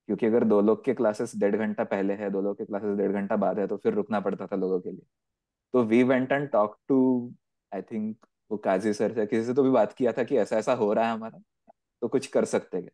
क्योंकि 0.10 0.26
अगर 0.26 0.44
दो 0.44 0.60
लोग 0.62 0.84
के 0.86 0.94
क्लासेस 0.94 1.36
डेढ़ 1.38 1.56
घंटा 1.56 1.84
पहले 1.86 2.13
है, 2.13 2.30
दो 2.30 2.42
लोग 2.42 2.58
के 2.58 2.66
क्लासेस 2.66 2.98
डेढ़ 2.98 3.12
घंटा 3.12 3.36
बाद 3.38 3.60
है 3.60 3.68
तो 3.68 3.78
फिर 3.78 3.94
रुकना 3.94 4.20
पड़ता 4.20 4.48
था 4.48 4.56
लोगों 4.56 4.80
के 4.82 4.92
लिए। 4.92 5.06
तो 5.74 5.84
we 5.84 6.04
went 6.04 6.32
and 6.32 6.50
talk 6.50 6.78
to 6.88 6.98
I 7.72 7.82
think 7.82 8.26
वो 8.52 8.58
काजी 8.60 8.94
सर 8.94 9.13
से 9.13 9.26
किसी 9.26 9.46
से 9.46 9.54
तो 9.54 9.63
भी 9.63 9.70
बात 9.72 9.94
किया 9.94 10.12
था 10.13 10.24
कि 10.24 10.38
ऐसा 10.38 10.58
ऐसा 10.58 10.74
हो 10.76 10.92
रहा 10.94 11.08
है 11.08 11.13
हमारा 11.13 11.39
तो 12.02 12.08
कुछ 12.08 12.28
कर 12.28 12.46
सकते 12.46 12.78
हैं। 12.78 12.89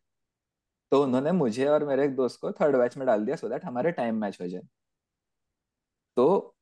तो 0.92 1.02
उन्होंने 1.04 1.32
मुझे 1.32 1.66
और 1.68 1.84
मेरे 1.86 2.04
एक 2.04 2.14
दोस्त 2.16 2.40
को 2.40 2.52
थर्ड 2.52 2.76
बैच 2.76 2.96
में 2.96 3.06
डाल 3.06 3.24
दिया 3.24 3.36
सो 3.36 3.48
दैट 3.48 3.64
हमारे 3.64 3.92
टाइम 3.92 4.20
मैच 4.20 4.38
हो 4.40 4.48
जाए। 4.48 4.62
तो 6.16 6.54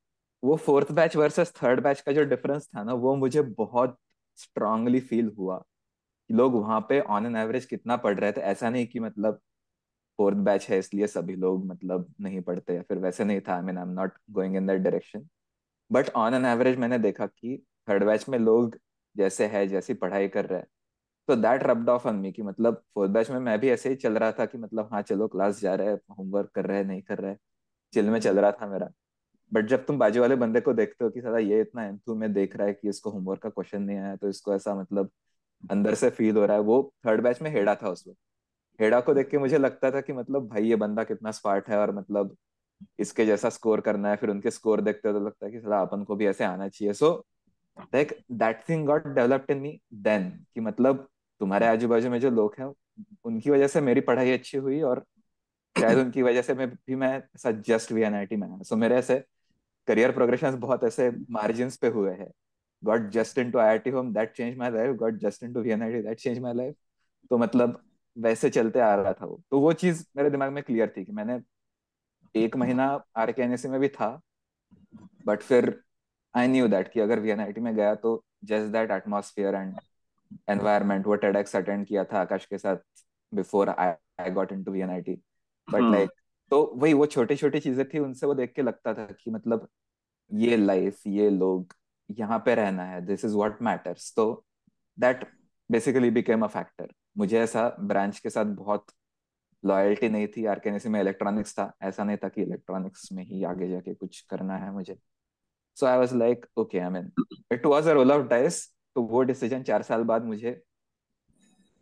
वो 0.42 0.56
fourth 0.56 0.90
batch 0.92 1.16
versus 1.16 1.52
third 1.62 1.80
batch 1.82 2.00
का 2.00 2.12
जो 2.12 2.24
डिफरेंस 2.24 2.68
था 2.76 2.82
ना, 2.82 2.92
वो 2.94 3.14
मुझे 3.16 3.42
बहुत 3.42 3.96
स्ट्रांगली 4.38 5.00
फील 5.00 5.32
हुआ 5.38 5.62
लोग 6.30 6.54
वहाँ 6.54 6.80
पे 6.88 7.00
ऑन 7.00 7.26
एन 7.26 7.36
एवरेज 7.36 7.64
कितना 7.64 7.96
पढ़ 7.96 8.18
रहे 8.18 8.32
थे। 8.32 8.40
ऐसा 8.42 8.70
नहीं 8.70 8.86
कि 8.86 9.00
मतलब 9.00 9.40
फोर्थ 10.18 10.36
बैच 10.38 10.68
है, 10.70 10.78
इसलिए 10.78 11.06
सभी 11.06 11.34
लोग 11.36 11.66
मतलब 11.66 12.12
नहीं 12.20 12.40
पढ़ते 12.42 12.74
या 12.74 12.82
फिर 12.82 12.98
वैसे 12.98 13.24
नहीं 13.24 13.40
था 13.40 13.54
I 13.56 13.62
mean 13.62 13.78
I 13.78 13.84
am 13.84 13.90
not 13.90 14.12
going 14.30 14.56
in 14.56 14.66
that 14.66 14.80
direction 14.80 15.26
but 15.90 16.10
on 16.16 16.34
an 16.34 16.44
average 16.46 16.78
मैंने 16.78 16.98
देखा 16.98 17.26
कि 17.26 17.62
थर्ड 17.88 18.04
बैच 18.04 18.28
में 18.28 18.38
लोग 18.38 18.76
जैसे 19.16 19.46
है, 19.46 19.66
जैसी 19.68 19.94
पढ़ाई 19.94 20.28
कर 20.28 20.46
रहे 20.46 20.58
हैं। 20.58 20.66
तो 21.28 21.36
that 21.36 21.62
rubbed 21.62 21.88
off 21.88 22.06
on 22.08 22.16
me 22.16 22.32
कि 22.32 22.42
मतलब 22.42 22.82
फोर्थ 22.94 23.10
बैच 23.10 23.30
में 23.30 23.38
मैं 23.40 23.58
भी 23.60 23.70
ऐसे 23.70 23.88
ही 23.88 23.96
चल 23.96 24.18
रहा 24.18 24.32
था 24.32 24.46
कि 24.46 24.58
मतलब 24.58 24.88
हाँ 24.92 25.02
चलो 25.02 25.28
क्लास 25.28 25.60
जा 25.60 25.74
रहे 25.74 25.88
हैं 25.88 25.98
होमवर्क 26.18 26.50
कर 26.54 26.66
रहे 26.66 26.78
हैं, 26.78 26.84
नहीं 26.84 27.02
कर 27.02 27.18
रहे 27.18 27.30
हैं। 27.30 27.38
चिल 27.92 28.10
में 28.10 28.18
चल 28.20 28.38
रहा 28.40 28.52
था 28.52 28.66
मेरा। 28.66 28.88
बट 29.52 29.66
जब 29.66 29.84
तुम 29.86 29.98
बाजू 29.98 30.20
वाले 30.20 30.36
बंदे 30.36 30.60
को 30.60 30.72
देखते 30.74 31.04
हो 31.04 31.10
कि 31.10 31.20
सारा 31.20 31.38
ये 31.38 31.60
इतना 31.60 31.84
एंथू 31.84 32.14
में 32.14 32.32
देख 32.32 32.56
रहा 32.56 32.66
है 32.66 32.72
कि 32.74 32.88
इसको 32.88 33.10
होमवर्क 33.10 33.42
का 33.42 33.48
क्वेश्चन 33.50 33.82
नहीं 33.82 33.98
आया 33.98 34.16
तो 34.16 34.28
इसको 34.28 34.54
ऐसा 34.54 34.74
मतलब 34.74 35.10
अंदर 35.62 35.94
से 35.94 36.10
फील 36.10 36.36
हो 36.36 36.46
रहा 36.46 36.56
है। 36.56 36.62
वो 36.62 36.82
थर्ड 37.06 37.22
बैच 37.22 37.42
में 37.42 37.50
हेड़ा 37.50 37.74
था 37.74 37.90
उस 37.90 38.04
वक्त। 38.08 38.18
हेडा 38.80 39.00
को 39.00 39.14
देख 39.14 39.28
के 39.30 39.38
मुझे 39.38 39.58
लगता 39.58 39.90
था 39.90 40.00
कि 40.00 40.12
मतलब 40.12 40.48
भाई 40.48 40.64
ये 40.64 40.76
बंदा 40.76 41.04
कितना 41.04 41.30
स्मार्ट 41.30 41.68
है 41.68 41.78
और 41.78 41.94
मतलब 41.94 42.36
इसके 43.00 43.26
जैसा 43.26 43.48
स्कोर 43.50 43.80
करना 43.80 44.10
है 44.10 44.16
फिर 44.16 44.30
उनके 44.30 44.50
स्कोर 44.50 44.80
देखते 44.80 45.12
तो 45.12 45.20
लगता 45.20 45.46
है 45.46 45.52
कि 45.52 45.60
सला 45.60 45.80
अपन 45.80 46.04
को 46.04 46.16
भी 46.16 46.26
ऐसे 46.26 46.44
आना 46.44 46.68
चाहिए। 46.68 46.92
So 46.94 47.10
like 47.94 48.12
that 48.32 48.62
thing 48.68 48.86
got 48.86 49.06
developed 49.06 49.50
in 49.50 49.58
me 49.58 49.80
then 49.94 50.30
कि 50.54 50.60
मतलब 50.60 51.08
तुम्हारे 51.40 51.66
आजू 51.66 51.88
बाजू 51.88 52.10
में 52.10 52.18
जो 52.20 52.30
लोग 52.30 52.54
हैं 52.60 52.72
उनकी 53.24 53.50
वजह 53.50 53.66
से 53.68 53.80
मेरी 53.80 54.00
पढ़ाई 54.00 54.32
अच्छी 54.32 54.58
हुई 54.58 54.80
और 54.82 55.04
शायद 55.76 55.98
उनकी 56.04 56.22
वजह 56.22 56.42
से 56.42 56.54
मैं 56.54 56.68
भी 56.70 56.96
मैं 56.96 57.16
ऐसा 57.18 57.50
जस्ट 57.68 57.92
वी 57.92 58.02
एन 58.02 58.14
आई 58.14 58.36
में 58.36 58.48
आया। 58.48 58.62
सो 58.62 58.76
मेरे 58.76 58.96
ऐसे 58.96 59.22
करियर 59.88 60.12
प्रोग्रेशन 60.12 60.56
बहुत 60.60 60.84
ऐसे 60.84 61.10
मार्जिन 61.30 61.70
पे 61.82 61.88
हुए 61.88 62.12
हैं। 62.14 62.30
Got 62.82 63.10
just 63.10 63.38
in 63.38 63.50
to 63.50 63.58
I 63.58 63.68
I 63.68 63.78
T 63.78 63.90
home 63.90 64.12
that 64.14 64.32
change 64.32 64.56
my 64.58 64.70
life 64.70 64.96
got 64.96 65.18
just 65.20 65.42
in 65.44 65.52
to 65.54 65.60
V 65.60 65.70
N 65.70 65.82
I 65.82 65.92
T 65.92 66.02
that 66.02 66.18
change 66.18 66.38
my 66.38 66.54
life 66.54 66.74
तो 67.30 67.38
मतलब 67.38 67.80
वैसे 68.16 68.50
चलते 68.50 68.80
आ 68.80 68.94
रहा 68.94 69.12
था 69.12 69.26
वो। 69.26 69.40
तो 69.50 69.60
वो 69.60 69.72
चीज़ 69.72 70.04
मेरे 70.16 70.30
दिमाग 70.30 70.52
में 70.52 70.62
क्लियर 70.64 70.92
थी 70.96 71.04
कि 71.04 71.12
मैंने 71.12 71.40
एक 72.34 72.56
महीना 72.56 72.86
आर 73.16 73.32
के 73.32 73.42
एन 73.42 73.56
में 73.66 73.80
भी 73.80 73.88
था 73.88 74.20
बट 75.26 75.42
फिर 75.42 75.74
आई 76.34 76.48
न्यू 76.48 76.68
दैट 76.68 76.92
कि 76.92 77.00
अगर 77.00 77.20
वीएनआईटी 77.20 77.60
में 77.60 77.74
गया 77.76 77.94
तो 77.94 78.22
just 78.44 78.72
that 78.72 78.90
atmosphere 78.90 79.54
and 79.54 79.74
environment 80.50 81.06
वो 81.06 81.14
टेडेक्स 81.16 81.56
अटेंड 81.56 81.86
किया 81.86 82.04
था 82.04 82.20
आकाश 82.20 82.46
के 82.46 82.58
साथ 82.58 82.76
before 83.32 83.68
I 83.68 83.92
I 84.20 84.30
got 84.30 84.52
into 84.52 84.72
VNIT 84.72 85.14
but 85.68 85.82
like 85.82 86.10
तो 86.52 86.64
वही 86.76 86.92
वो 86.92 87.06
छोटी 87.06 87.36
छोटी 87.36 87.60
चीज़ें 87.60 87.84
थी 87.88 87.98
उनसे 87.98 88.26
वो 88.26 88.34
देख 88.34 88.52
के 88.52 88.62
लगता 88.62 88.94
था 88.94 89.06
कि 89.20 89.30
मतलब 89.30 89.68
ये 90.30 90.56
लाइफ 90.56 91.06
ये 91.06 91.28
लोग 91.30 91.74
यहाँ 92.10 92.38
पे 92.46 92.54
रहना 92.54 92.84
है 92.84 93.00
दिस 93.06 93.24
इज़ 93.24 93.34
व्हाट 93.34 93.62
मैटर्स 93.62 94.12
तो 94.16 94.26
that 94.98 95.26
basically 95.70 96.10
became 96.10 96.42
a 96.42 96.46
factor 96.46 96.92
मुझे 97.18 97.38
ऐसा 97.40 97.68
ब्रांच 97.80 98.18
के 98.20 98.30
साथ 98.30 98.44
बहुत 98.56 98.86
लॉयल्टी 99.62 100.08
नहीं 100.08 100.26
थी। 100.28 100.44
आरकेएनएसी 100.46 100.88
में 100.88 101.00
इलेक्ट्रॉनिक्स 101.00 101.54
था। 101.54 101.72
ऐसा 101.82 102.04
नहीं 102.04 102.16
था 102.16 102.28
कि 102.28 102.42
इलेक्ट्रॉनिक्स 102.42 103.12
में 103.12 103.24
ही 103.24 103.44
आगे 103.44 103.68
जाके 103.68 103.94
कुछ 103.94 104.20
करना 104.30 104.56
है 104.56 104.72
मुझे। 104.72 104.96
So 105.76 105.86
I 105.86 105.98
was 105.98 106.14
like 106.14 106.46
okay 106.58 106.78
I 106.78 106.90
mean 106.90 107.10
it 107.50 107.66
was 107.66 107.88
a 107.88 107.92
role 107.92 108.12
of 108.12 108.26
dice 108.28 108.64
तो 108.96 109.02
वो 109.04 109.22
डिसीज़न 109.22 109.62
चार 109.62 109.82
साल 109.82 110.04
बाद 110.04 110.24
मुझे 110.24 110.60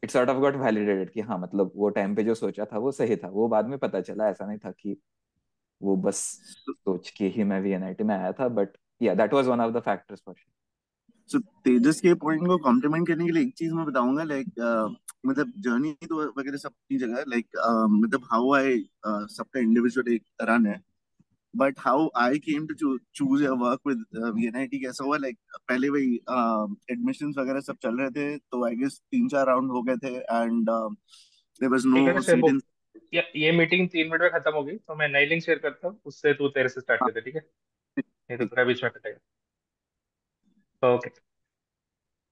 it 0.02 0.10
sort 0.10 0.30
of 0.30 0.38
got 0.38 0.56
validated 0.56 1.10
कि 1.10 1.20
हाँ 1.20 1.38
मतलब 1.38 1.72
वो 1.76 1.88
टाइम 1.88 2.14
पे 2.14 2.22
जो 2.24 2.34
सोचा 2.34 2.64
था, 2.64 2.78
वो 2.78 2.92
सही 2.92 3.16
था। 3.16 3.28
वो 3.28 3.48
बाद 3.48 3.66
में 3.66 3.78
पता 3.78 4.00
चला, 4.00 4.28
ऐसा 4.28 4.46
नहीं 4.46 4.58
था 4.58 4.70
कि 4.72 4.96
वो 5.80 5.96
बस 5.96 6.18
सोच 6.66 7.10
के 7.10 7.28
ही 7.28 7.44
मैं 7.44 7.60
वीएनआईटी 7.60 8.04
में 8.04 8.14
आया 8.16 8.32
था 8.32 8.48
बट 8.50 8.76
या 9.02 9.14
that 9.14 9.32
was 9.34 9.46
one 9.46 9.60
of 9.60 9.72
the 9.74 9.80
factors 9.80 10.22
for 10.26 10.34
sure 10.34 10.54
so 11.30 11.38
Tejas 11.64 12.00
के 12.00 12.14
पॉइंट 12.24 12.46
को 12.46 12.56
कॉम्प्लीमेंट 12.64 13.06
करने 13.08 13.24
के 13.26 13.32
लिए 13.32 13.42
एक 13.42 13.54
चीज़ 13.58 13.72
मैं 13.74 13.84
बताऊँगा 13.86 14.22
लाइक 14.24 14.46
मतलब 15.26 15.52
जर्नी 15.58 15.92
तो 16.08 16.24
वगैरह 16.38 16.56
सब 16.56 16.68
अपनी 16.68 16.98
जगह 16.98 17.24
लाइक 17.28 17.46
मतलब 17.92 18.28
हाउ 18.32 18.52
आई 18.54 18.78
सबका 19.06 19.60
इंडिविजुअल 19.60 20.12
एक 20.14 20.22
रन 20.50 20.66
है। 20.66 20.80
But 21.54 21.78
how 21.80 22.08
I 22.16 22.38
came 22.38 22.66
to 22.66 22.96
choose 23.14 23.42
your 23.44 23.56
work 23.58 23.80
with 23.86 24.04
VNIT 24.34 24.78
कैसा 24.78 25.04
हुआ 25.04 25.16
लाइक 25.16 25.38
पहले 25.68 25.88
वही 25.88 26.14
एडमिशंस 26.92 27.34
वगैरह 27.38 27.60
सब 27.60 27.76
चल 27.82 27.98
रहे 28.00 28.10
थे 28.10 28.36
तो 28.38 28.64
आई 28.66 28.76
गेस 28.76 29.00
तीन 29.10 29.28
चार 29.28 29.46
राउंड 29.46 29.70
हो 29.70 29.82
गए 29.82 29.96
थे 30.04 30.14
and 30.16 30.70
there 30.70 31.70
was 31.72 31.86
no 31.86 32.20
seat 32.22 32.44
in 32.48 32.60
ये 33.14 33.22
ये 33.36 33.52
मीटिंग 33.52 33.88
तीन 33.88 34.10
मिनट 34.10 34.22
में 34.22 34.30
खत्म 34.32 34.52
होगी 34.54 34.76
तो 34.76 34.94
मैं 34.96 35.08
नई 35.08 35.26
लिंक 35.26 35.42
शेयर 35.42 35.58
करता 35.58 35.88
हूँ 35.88 36.00
उससे 36.04 36.32
तू 36.34 36.48
तेरे 36.58 36.68
से 36.68 36.80
स्टार्ट 36.80 37.00
करते 37.00 37.20
ठीक 37.20 37.34
है? 37.34 37.40
नहीं 37.96 38.38
तो 38.38 38.44
तेरा 38.44 38.64
बीच 38.64 38.82
में 38.84 38.90
कटेगा। 38.92 39.18
ओके 40.82 41.10